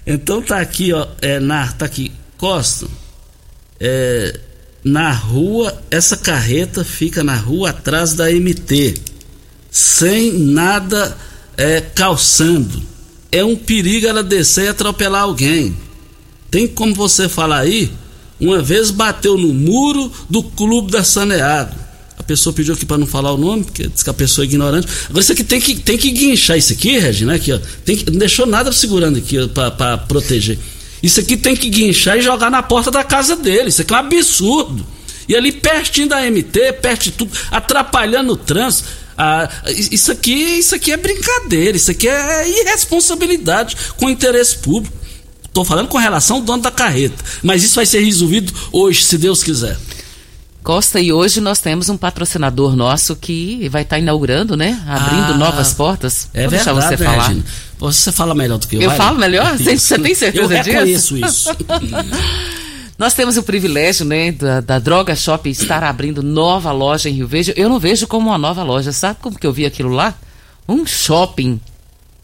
[0.07, 1.07] então tá aqui, ó.
[1.23, 2.13] É, na, tá aqui.
[2.37, 2.87] Costa.
[3.79, 4.39] É,
[4.83, 8.95] na rua, essa carreta fica na rua atrás da MT,
[9.71, 11.17] sem nada
[11.57, 12.83] é, calçando.
[13.31, 15.77] É um perigo ela descer e atropelar alguém.
[16.51, 17.91] Tem como você falar aí?
[18.41, 21.77] Uma vez bateu no muro do clube da Saneado.
[22.19, 24.49] A pessoa pediu aqui para não falar o nome, porque diz que a pessoa é
[24.49, 24.89] ignorante.
[25.09, 27.59] Agora isso aqui tem que, tem que guinchar isso aqui, Regina, aqui, ó.
[27.85, 30.59] Tem que, não deixou nada segurando aqui para proteger.
[31.03, 33.69] Isso aqui tem que guinchar e jogar na porta da casa dele.
[33.69, 34.87] Isso aqui é um absurdo.
[35.29, 38.89] E ali pertinho da MT, perto de tudo, atrapalhando o trânsito.
[39.17, 44.97] Ah, isso aqui, isso aqui é brincadeira, isso aqui é irresponsabilidade com o interesse público.
[45.45, 47.23] Estou falando com relação ao dono da carreta.
[47.43, 49.77] Mas isso vai ser resolvido hoje, se Deus quiser.
[50.63, 54.83] Costa, e hoje nós temos um patrocinador nosso que vai estar tá inaugurando, né?
[54.87, 56.29] Abrindo ah, novas portas.
[56.35, 57.29] É Vou verdade, você falar.
[57.29, 57.45] Regina.
[57.81, 58.83] Você fala melhor do que eu.
[58.83, 59.57] Eu falo melhor?
[59.59, 60.69] Você, você tem certeza eu disso?
[60.69, 61.51] Eu reconheço isso.
[62.99, 67.27] Nós temos o privilégio, né, da, da, Droga Shop estar abrindo nova loja em Rio
[67.27, 67.55] Verde.
[67.57, 68.93] Eu não vejo como uma nova loja.
[68.93, 70.15] Sabe como que eu vi aquilo lá?
[70.69, 71.59] Um shopping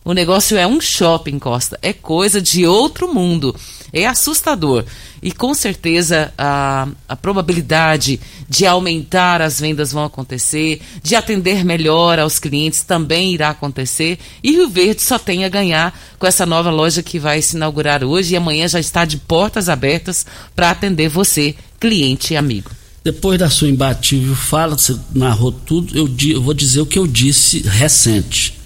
[0.06, 1.76] o negócio é um shopping, Costa.
[1.82, 3.52] É coisa de outro mundo.
[3.98, 4.84] É assustador.
[5.22, 12.18] E com certeza a, a probabilidade de aumentar as vendas vão acontecer, de atender melhor
[12.18, 14.18] aos clientes também irá acontecer.
[14.42, 18.04] E Rio Verde só tem a ganhar com essa nova loja que vai se inaugurar
[18.04, 22.70] hoje e amanhã já está de portas abertas para atender você, cliente e amigo.
[23.02, 27.06] Depois da sua imbatível fala, você narrou tudo, eu, eu vou dizer o que eu
[27.06, 28.56] disse recente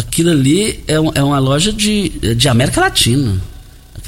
[0.00, 3.40] aquilo ali é, um, é uma loja de, de América Latina.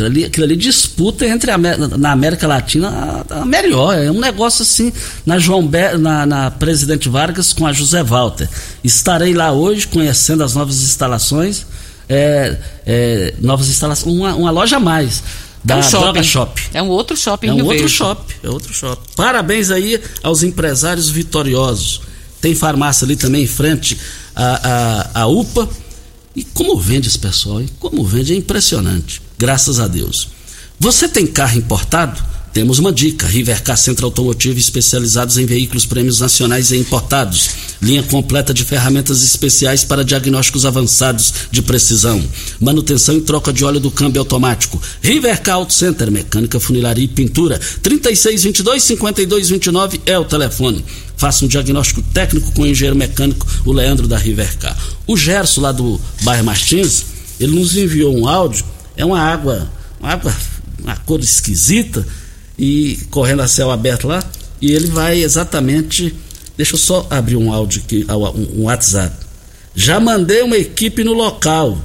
[0.03, 3.96] Aquilo ali, aquilo ali disputa entre a, na América Latina a, a, melhor.
[3.96, 4.92] É um negócio assim
[5.24, 8.48] na João Be, na, na Presidente Vargas com a José Walter.
[8.82, 11.66] Estarei lá hoje conhecendo as novas instalações.
[12.09, 15.22] É, é, novas instalações, uma, uma loja a mais.
[15.64, 16.22] da é um shopping.
[16.22, 16.62] Shop.
[16.74, 17.94] É um outro shopping É um Rio outro Verde.
[17.94, 19.09] shopping, é outro shopping.
[19.16, 22.03] Parabéns aí aos empresários vitoriosos.
[22.40, 23.96] Tem farmácia ali também em frente
[24.34, 25.68] à, à, à UPA.
[26.34, 27.68] E como vende esse pessoal, hein?
[27.78, 29.20] Como vende, é impressionante.
[29.43, 30.28] Graças a Deus.
[30.78, 32.22] Você tem carro importado?
[32.53, 37.51] Temos uma dica: Rivercar Centro Automotivo especializados em veículos prêmios nacionais e importados.
[37.82, 42.22] Linha completa de ferramentas especiais para diagnósticos avançados de precisão.
[42.61, 44.80] Manutenção e troca de óleo do câmbio automático.
[45.03, 47.59] Rivercar Auto Center, mecânica, funilaria e pintura.
[47.82, 50.84] 3622-5229 é o telefone.
[51.16, 54.78] Faça um diagnóstico técnico com o engenheiro mecânico, o Leandro da Rivercar.
[55.05, 57.07] O Gerson, lá do bairro Martins,
[57.40, 58.64] ele nos enviou um áudio.
[58.97, 59.70] É uma água,
[60.01, 60.34] uma água,
[60.78, 62.07] uma cor esquisita
[62.59, 64.22] e correndo a céu aberto lá.
[64.61, 66.14] E ele vai exatamente.
[66.57, 69.16] Deixa eu só abrir um áudio aqui, um, um WhatsApp.
[69.74, 71.78] Já mandei uma equipe no local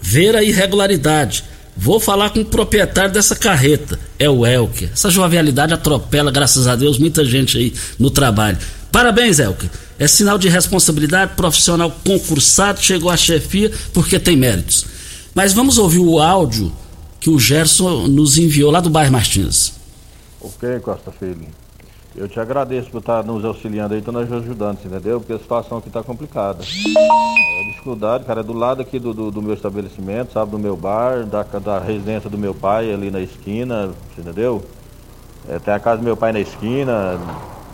[0.00, 1.44] ver a irregularidade.
[1.76, 3.98] Vou falar com o proprietário dessa carreta.
[4.18, 4.90] É o Elker.
[4.92, 8.58] Essa jovialidade atropela, graças a Deus, muita gente aí no trabalho.
[8.90, 9.70] Parabéns, Elker.
[9.98, 14.86] É sinal de responsabilidade, profissional concursado, chegou à chefia porque tem méritos.
[15.34, 16.72] Mas vamos ouvir o áudio
[17.20, 19.74] que o Gerson nos enviou lá do bairro Martins.
[20.40, 21.46] Ok, Costa Filho.
[22.16, 25.20] Eu te agradeço por estar nos auxiliando aí, estou nos ajudando, entendeu?
[25.20, 26.64] Porque a situação aqui está complicada.
[26.64, 30.76] É, dificuldade, cara, é do lado aqui do, do, do, meu estabelecimento, sabe, do meu
[30.76, 34.64] bar, da, da residência do meu pai ali na esquina, entendeu?
[35.48, 37.20] É, tem a casa do meu pai na esquina,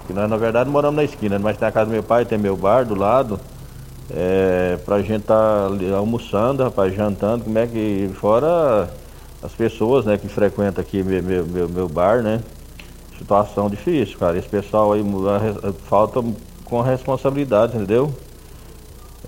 [0.07, 2.37] que nós na verdade moramos na esquina, mas tem a casa do meu pai, tem
[2.37, 3.41] meu bar do lado.
[4.11, 8.11] É, pra gente estar tá almoçando, rapaz, jantando, como é que.
[8.15, 8.89] Fora
[9.43, 12.41] as pessoas né, que frequentam aqui meu, meu, meu bar, né?
[13.19, 14.39] Situação difícil, cara.
[14.39, 15.03] Esse pessoal aí
[15.89, 16.23] falta
[16.65, 18.13] com responsabilidade, entendeu?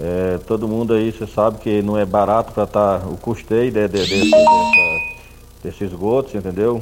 [0.01, 3.73] É, todo mundo aí, você sabe que não é barato para estar tá, o custeio
[3.73, 4.41] de, de, de, dessa,
[5.63, 6.81] desse esgoto, entendeu?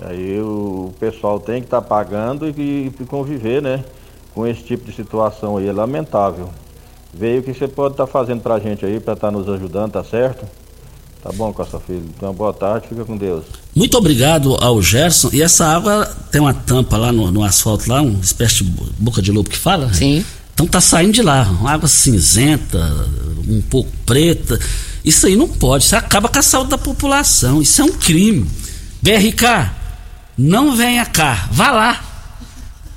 [0.00, 3.84] Aí o pessoal tem que estar tá pagando e, e, conviver, né?
[4.34, 6.50] Com esse tipo de situação aí, é lamentável.
[7.12, 9.48] Veio o que você pode estar tá fazendo pra gente aí, para estar tá nos
[9.48, 10.44] ajudando, tá certo?
[11.22, 12.04] Tá bom, Costa Filho.
[12.14, 13.44] Então, boa tarde, fica com Deus.
[13.74, 15.30] Muito obrigado ao Gerson.
[15.32, 18.64] E essa água tem uma tampa lá no, no asfalto, lá, uma espécie de
[18.98, 19.92] boca de lobo que fala?
[19.94, 20.22] Sim.
[20.52, 22.78] Então tá saindo de lá, uma água cinzenta,
[23.48, 24.58] um pouco preta.
[25.02, 27.62] Isso aí não pode, isso acaba com a saúde da população.
[27.62, 28.46] Isso é um crime.
[29.00, 29.70] BRK,
[30.36, 32.04] não venha cá, vá lá.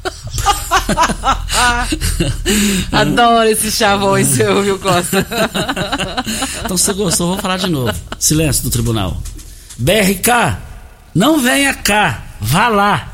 [2.91, 5.25] Adoro esse chavão seu, viu, Costa?
[6.63, 7.93] então, se gostou, vou falar de novo.
[8.19, 9.21] Silêncio do tribunal.
[9.77, 10.57] BRK,
[11.13, 13.13] não venha cá, vá lá.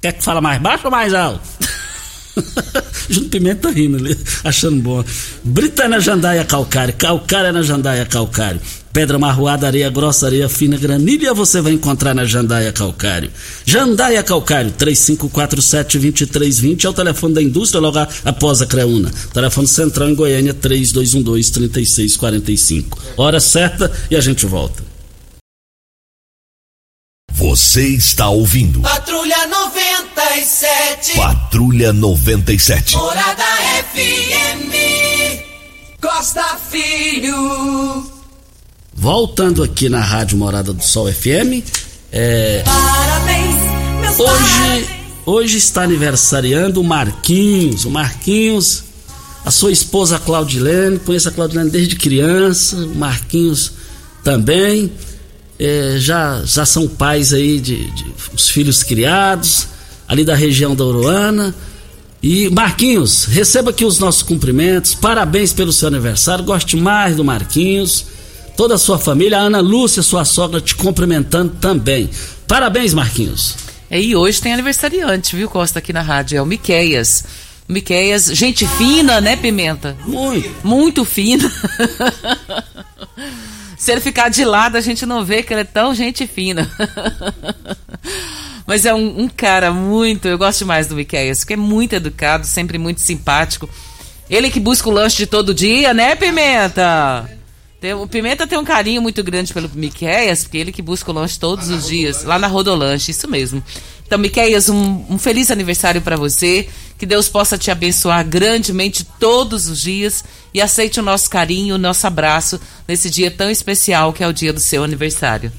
[0.00, 1.40] Quer que fala mais baixo ou mais alto?
[3.08, 5.04] Júnior Pimenta tá rindo ali, achando bom.
[5.42, 8.60] Britânia Jandaia Calcário, Calcária na Jandaia Calcário.
[8.92, 13.32] Pedra marroada, areia grossa, areia fina, granilha você vai encontrar na Jandaia Calcário.
[13.64, 19.10] Jandaia Calcário, 3547-2320 é o telefone da indústria logo após a Creuna.
[19.32, 22.98] Telefone central em Goiânia, 3212-3645.
[23.16, 24.82] Hora certa e a gente volta.
[27.32, 28.80] Você está ouvindo.
[28.80, 31.14] Patrulha 97.
[31.14, 32.96] Patrulha 97.
[32.96, 33.44] Morada
[33.92, 34.72] FM.
[36.00, 38.17] Costa Filho.
[39.00, 41.62] Voltando aqui na Rádio Morada do Sol FM.
[42.10, 43.54] É, parabéns,
[44.00, 44.86] meus hoje, parabéns.
[45.24, 47.84] hoje está aniversariando o Marquinhos.
[47.84, 48.82] O Marquinhos,
[49.44, 50.98] a sua esposa Claudilene.
[50.98, 52.74] Conheço a Claudilene desde criança.
[52.74, 53.70] O Marquinhos
[54.24, 54.90] também.
[55.60, 59.68] É, já, já são pais aí de, de, os filhos criados
[60.08, 61.54] ali da região da Uruana.
[62.20, 64.96] E Marquinhos, receba aqui os nossos cumprimentos.
[64.96, 66.44] Parabéns pelo seu aniversário.
[66.44, 68.17] Goste mais do Marquinhos.
[68.58, 72.10] Toda a sua família, a Ana Lúcia, sua sogra, te cumprimentando também.
[72.48, 73.54] Parabéns, Marquinhos.
[73.88, 76.38] É, e hoje tem aniversariante, viu, Costa, aqui na rádio.
[76.38, 77.24] É o Miqueias.
[77.68, 79.96] Miqueias, gente fina, né, Pimenta?
[80.04, 80.50] Muito.
[80.64, 81.48] Muito fina.
[83.78, 86.68] Se ele ficar de lado, a gente não vê que ele é tão gente fina.
[88.66, 90.26] Mas é um, um, cara muito.
[90.26, 93.70] Eu gosto demais do Miqueias, porque é muito educado, sempre muito simpático.
[94.28, 97.37] Ele que busca o lanche de todo dia, né, Pimenta?
[97.80, 101.14] Tem, o Pimenta tem um carinho muito grande pelo Miqueias, porque ele que busca o
[101.14, 103.62] lanche todos os dias, lá na Rodolanche, isso mesmo.
[104.04, 106.68] Então, Miqueias, um, um feliz aniversário para você.
[106.98, 111.78] Que Deus possa te abençoar grandemente todos os dias e aceite o nosso carinho, o
[111.78, 115.52] nosso abraço nesse dia tão especial que é o dia do seu aniversário.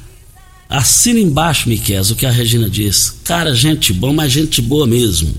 [0.67, 3.15] Assina embaixo, Miquel, o que a Regina diz.
[3.24, 5.34] Cara, gente boa, mas gente boa mesmo.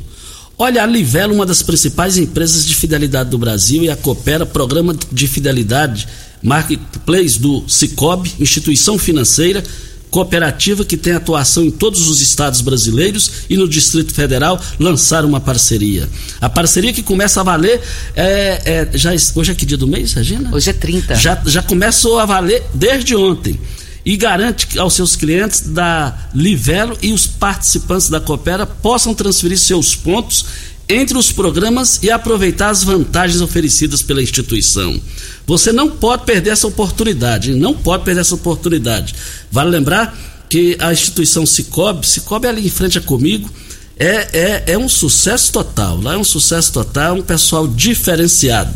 [0.57, 4.97] Olha, a Livelo, uma das principais empresas de fidelidade do Brasil, e a Coopera, programa
[5.13, 6.09] de fidelidade
[6.43, 9.63] Marketplace do Cicobi, instituição financeira
[10.11, 15.41] cooperativa que tem atuação em todos os estados brasileiros e no Distrito Federal lançaram uma
[15.41, 16.09] parceria.
[16.41, 17.81] A parceria que começa a valer
[18.17, 20.51] é, é, já hoje é que dia do mês, Regina?
[20.53, 21.15] Hoje é 30.
[21.15, 23.59] Já, já começou a valer desde ontem
[24.05, 29.95] e garante aos seus clientes da Livelo e os participantes da Coopera possam transferir seus
[29.95, 30.47] pontos
[30.91, 35.01] entre os programas e aproveitar as vantagens oferecidas pela instituição.
[35.47, 39.15] Você não pode perder essa oportunidade, não pode perder essa oportunidade.
[39.53, 40.19] Vale lembrar
[40.49, 43.49] que a instituição Cicobi, Cicobi ali em frente a comigo,
[43.97, 46.01] é, é, é um sucesso total.
[46.01, 48.75] Lá é um sucesso total, um pessoal diferenciado.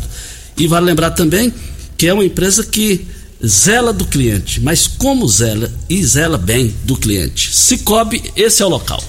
[0.57, 1.53] E vale lembrar também
[1.97, 3.05] que é uma empresa que
[3.45, 7.53] zela do cliente, mas como zela e zela bem do cliente.
[7.53, 9.03] Cicobi, esse é o local.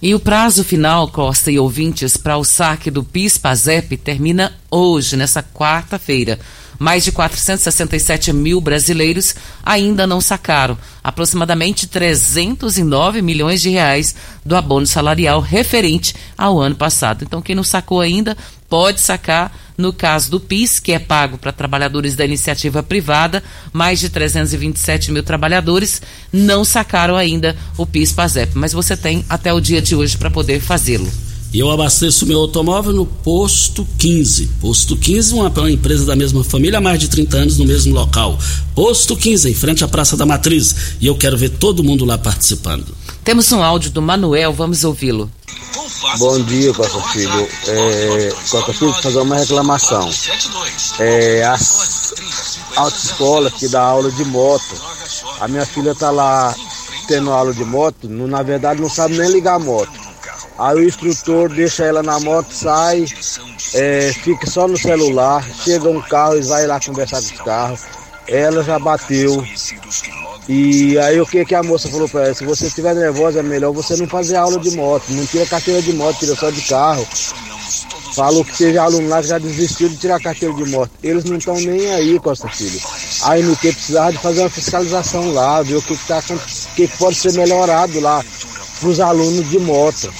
[0.00, 5.42] E o prazo final, Costa e ouvintes, para o saque do PIS-PASEP termina hoje, nessa
[5.42, 6.38] quarta-feira.
[6.78, 9.34] Mais de 467 mil brasileiros
[9.64, 17.24] ainda não sacaram aproximadamente 309 milhões de reais do abono salarial referente ao ano passado.
[17.24, 18.36] Então, quem não sacou ainda,
[18.68, 19.56] pode sacar.
[19.78, 25.12] No caso do PIS, que é pago para trabalhadores da iniciativa privada, mais de 327
[25.12, 26.02] mil trabalhadores
[26.32, 28.58] não sacaram ainda o PIS-PASEP.
[28.58, 31.08] Mas você tem até o dia de hoje para poder fazê-lo.
[31.50, 34.46] E eu abasteço meu automóvel no Posto 15.
[34.60, 37.94] Posto 15, uma, uma empresa da mesma família há mais de 30 anos no mesmo
[37.94, 38.38] local.
[38.74, 40.74] Posto 15, em frente à Praça da Matriz.
[41.00, 42.94] E eu quero ver todo mundo lá participando.
[43.24, 45.30] Temos um áudio do Manuel, vamos ouvi-lo.
[46.18, 47.48] Bom dia, Costa Filho.
[47.66, 50.10] É, Costa Filho, fazer uma reclamação.
[50.98, 52.12] É, as
[52.76, 54.74] autoescolas que dá aula de moto.
[55.40, 56.54] A minha filha tá lá
[57.06, 60.07] tendo aula de moto, na verdade não sabe nem ligar a moto.
[60.58, 63.04] Aí o instrutor deixa ela na moto, sai,
[63.74, 67.80] é, fica só no celular, chega um carro e vai lá conversar com os carros.
[68.26, 69.44] Ela já bateu.
[70.48, 72.34] E aí o que, que a moça falou para ela?
[72.34, 75.80] Se você estiver nervosa, é melhor você não fazer aula de moto, não tira carteira
[75.80, 77.06] de moto, tira só de carro.
[78.14, 80.90] Falou que teve aluno lá que já desistiu de tirar carteira de moto.
[81.02, 82.80] Eles não estão nem aí, Costa Filho.
[83.22, 86.20] A ANT precisava de fazer uma fiscalização lá, ver o que, que, tá,
[86.74, 88.24] que pode ser melhorado lá
[88.80, 90.12] para os alunos de moto.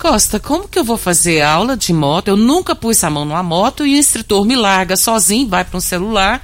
[0.00, 2.28] Costa, como que eu vou fazer aula de moto?
[2.28, 5.76] Eu nunca pus a mão numa moto e o instrutor me larga sozinho, vai para
[5.76, 6.40] um celular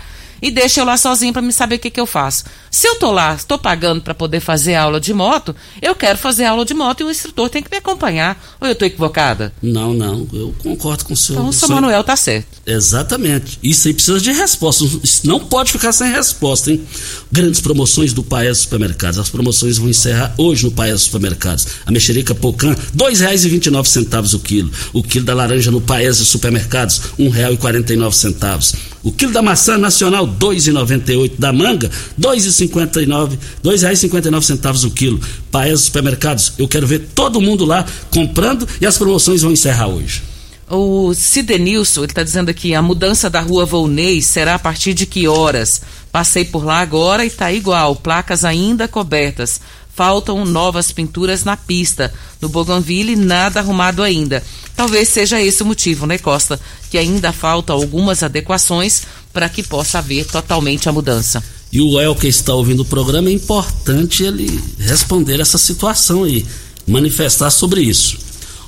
[0.47, 2.44] e deixa eu lá sozinho para me saber o que, que eu faço.
[2.70, 6.44] Se eu tô lá, estou pagando para poder fazer aula de moto, eu quero fazer
[6.44, 8.40] aula de moto e o instrutor tem que me acompanhar.
[8.61, 9.53] Ou eu estou equivocada?
[9.61, 11.40] Não, não, eu concordo com o senhor.
[11.40, 12.47] Então o senhor Manuel tá certo.
[12.64, 13.59] Exatamente.
[13.61, 14.84] Isso aí precisa de resposta.
[15.03, 16.86] Isso não pode ficar sem resposta, hein?
[17.32, 19.18] Grandes promoções do Paes Supermercados.
[19.18, 21.66] As promoções vão encerrar hoje no Paes Supermercados.
[21.84, 24.70] A mexerica Pocan, R$ 2,29 o quilo.
[24.92, 28.76] O quilo da laranja no Paes Supermercados, R$ 1,49.
[29.07, 31.35] O quilo da maçã nacional, R$ 2,98.
[31.39, 33.31] Da manga, R$ 2,59.
[33.31, 35.21] R$ 2,59 o quilo.
[35.49, 36.55] Paes Supermercados.
[36.59, 40.25] Eu quero ver todo mundo lá comprando e as promoções vão encerrar hoje.
[40.69, 45.07] O Cidenilson, ele está dizendo aqui, a mudança da rua Volney será a partir de
[45.07, 45.83] que horas?
[46.11, 49.61] Passei por lá agora e está igual, placas ainda cobertas.
[49.97, 52.12] Faltam novas pinturas na pista.
[52.38, 54.42] No Bougainville, nada arrumado ainda.
[54.76, 56.61] Talvez seja esse o motivo, né, Costa?
[56.90, 61.42] Que ainda faltam algumas adequações para que possa haver totalmente a mudança.
[61.72, 66.44] E o El que está ouvindo o programa, é importante ele responder essa situação aí,
[66.86, 68.18] manifestar sobre isso.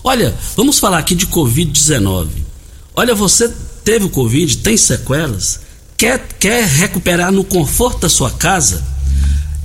[0.03, 2.29] Olha, vamos falar aqui de Covid-19.
[2.97, 3.53] Olha, você
[3.85, 5.61] teve o Covid, tem sequelas,
[5.95, 8.83] quer, quer recuperar no conforto da sua casa?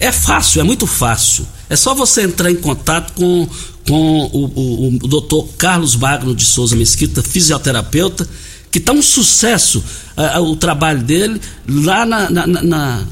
[0.03, 1.47] É fácil, é muito fácil.
[1.69, 3.47] É só você entrar em contato com,
[3.87, 8.27] com o, o, o doutor Carlos Magno de Souza Mesquita, fisioterapeuta,
[8.69, 9.81] que está um sucesso
[10.17, 13.05] uh, o trabalho dele lá na, na, na,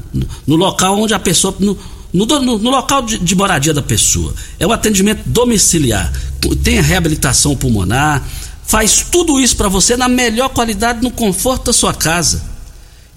[0.46, 1.56] no local onde a pessoa.
[1.58, 1.78] No,
[2.12, 4.34] no, no, no local de, de, moradia da pessoa.
[4.60, 6.12] É o atendimento domiciliar.
[6.62, 8.22] Tem a reabilitação pulmonar,
[8.66, 12.42] faz tudo isso para você na melhor qualidade, no conforto da sua casa.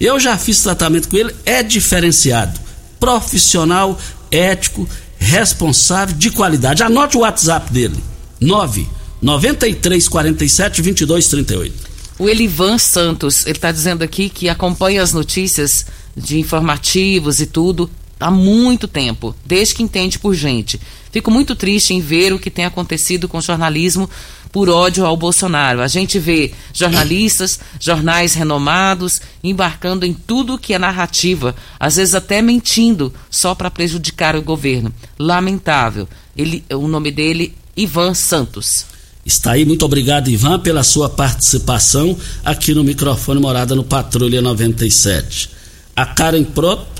[0.00, 2.64] Eu já fiz tratamento com ele, é diferenciado.
[2.98, 3.98] Profissional,
[4.30, 4.88] ético,
[5.18, 6.82] responsável, de qualidade.
[6.82, 7.96] Anote o WhatsApp dele:
[8.40, 8.88] 9
[9.20, 11.86] 93 47 22 38.
[12.18, 15.86] O Elivan Santos, ele está dizendo aqui que acompanha as notícias
[16.16, 20.80] de informativos e tudo há muito tempo, desde que entende por gente.
[21.12, 24.08] Fico muito triste em ver o que tem acontecido com o jornalismo
[24.56, 25.82] por ódio ao Bolsonaro.
[25.82, 32.40] A gente vê jornalistas, jornais renomados embarcando em tudo que é narrativa, às vezes até
[32.40, 34.90] mentindo só para prejudicar o governo.
[35.18, 36.08] Lamentável.
[36.34, 38.86] Ele, o nome dele, Ivan Santos.
[39.26, 45.50] Está aí, muito obrigado, Ivan, pela sua participação aqui no microfone Morada no Patrulha 97.
[45.94, 46.95] A Karen Prop,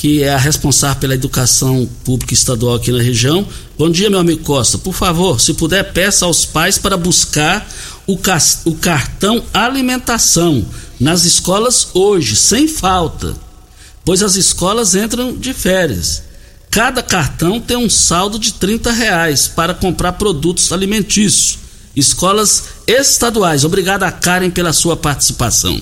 [0.00, 3.46] que é a responsável pela educação pública estadual aqui na região.
[3.76, 4.78] Bom dia, meu amigo Costa.
[4.78, 7.70] Por favor, se puder, peça aos pais para buscar
[8.06, 8.18] o,
[8.64, 10.64] o cartão alimentação
[10.98, 13.36] nas escolas hoje, sem falta,
[14.02, 16.22] pois as escolas entram de férias.
[16.70, 21.58] Cada cartão tem um saldo de 30 reais para comprar produtos alimentícios
[21.94, 23.64] escolas estaduais.
[23.64, 25.80] Obrigado a Karen pela sua participação.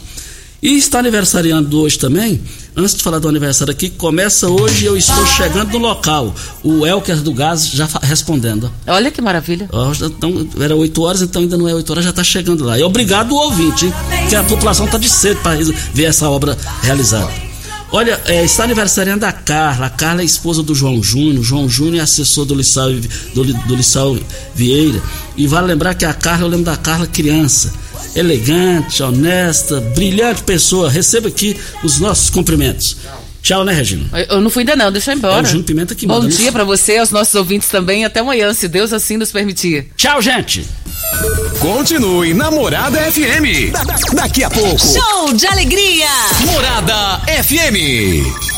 [0.60, 2.40] E está aniversariando hoje também,
[2.76, 6.34] antes de falar do aniversário aqui, começa hoje eu estou chegando no local.
[6.64, 8.68] O Elker do Gás já respondendo.
[8.84, 9.70] Olha que maravilha.
[10.02, 12.76] Então, era 8 horas, então ainda não é 8 horas, já está chegando lá.
[12.76, 13.92] E obrigado ao ouvinte, hein,
[14.28, 15.60] que a população está de cedo para
[15.94, 17.30] ver essa obra realizada.
[17.90, 19.86] Olha, é, está aniversariando a Carla.
[19.86, 21.42] A Carla é esposa do João Júnior.
[21.42, 22.90] João Júnior é assessor do Lissau,
[23.32, 24.18] do, do Lissau
[24.54, 25.00] Vieira.
[25.36, 27.72] E vale lembrar que a Carla, eu lembro da Carla criança.
[28.14, 30.90] Elegante, honesta, brilhante pessoa.
[30.90, 32.96] Receba aqui os nossos cumprimentos.
[33.42, 34.04] Tchau, né, Regina?
[34.28, 35.38] Eu não fui ainda não, deixa eu ir embora.
[35.38, 38.04] É o Júnior Pimenta que Bom dia para você, aos nossos ouvintes também.
[38.04, 39.88] Até amanhã, se Deus assim nos permitir.
[39.96, 40.66] Tchau, gente.
[41.60, 43.72] Continue Namorada FM.
[43.72, 44.78] Da, da, daqui a pouco.
[44.78, 46.08] Show de alegria.
[46.44, 48.57] Morada FM.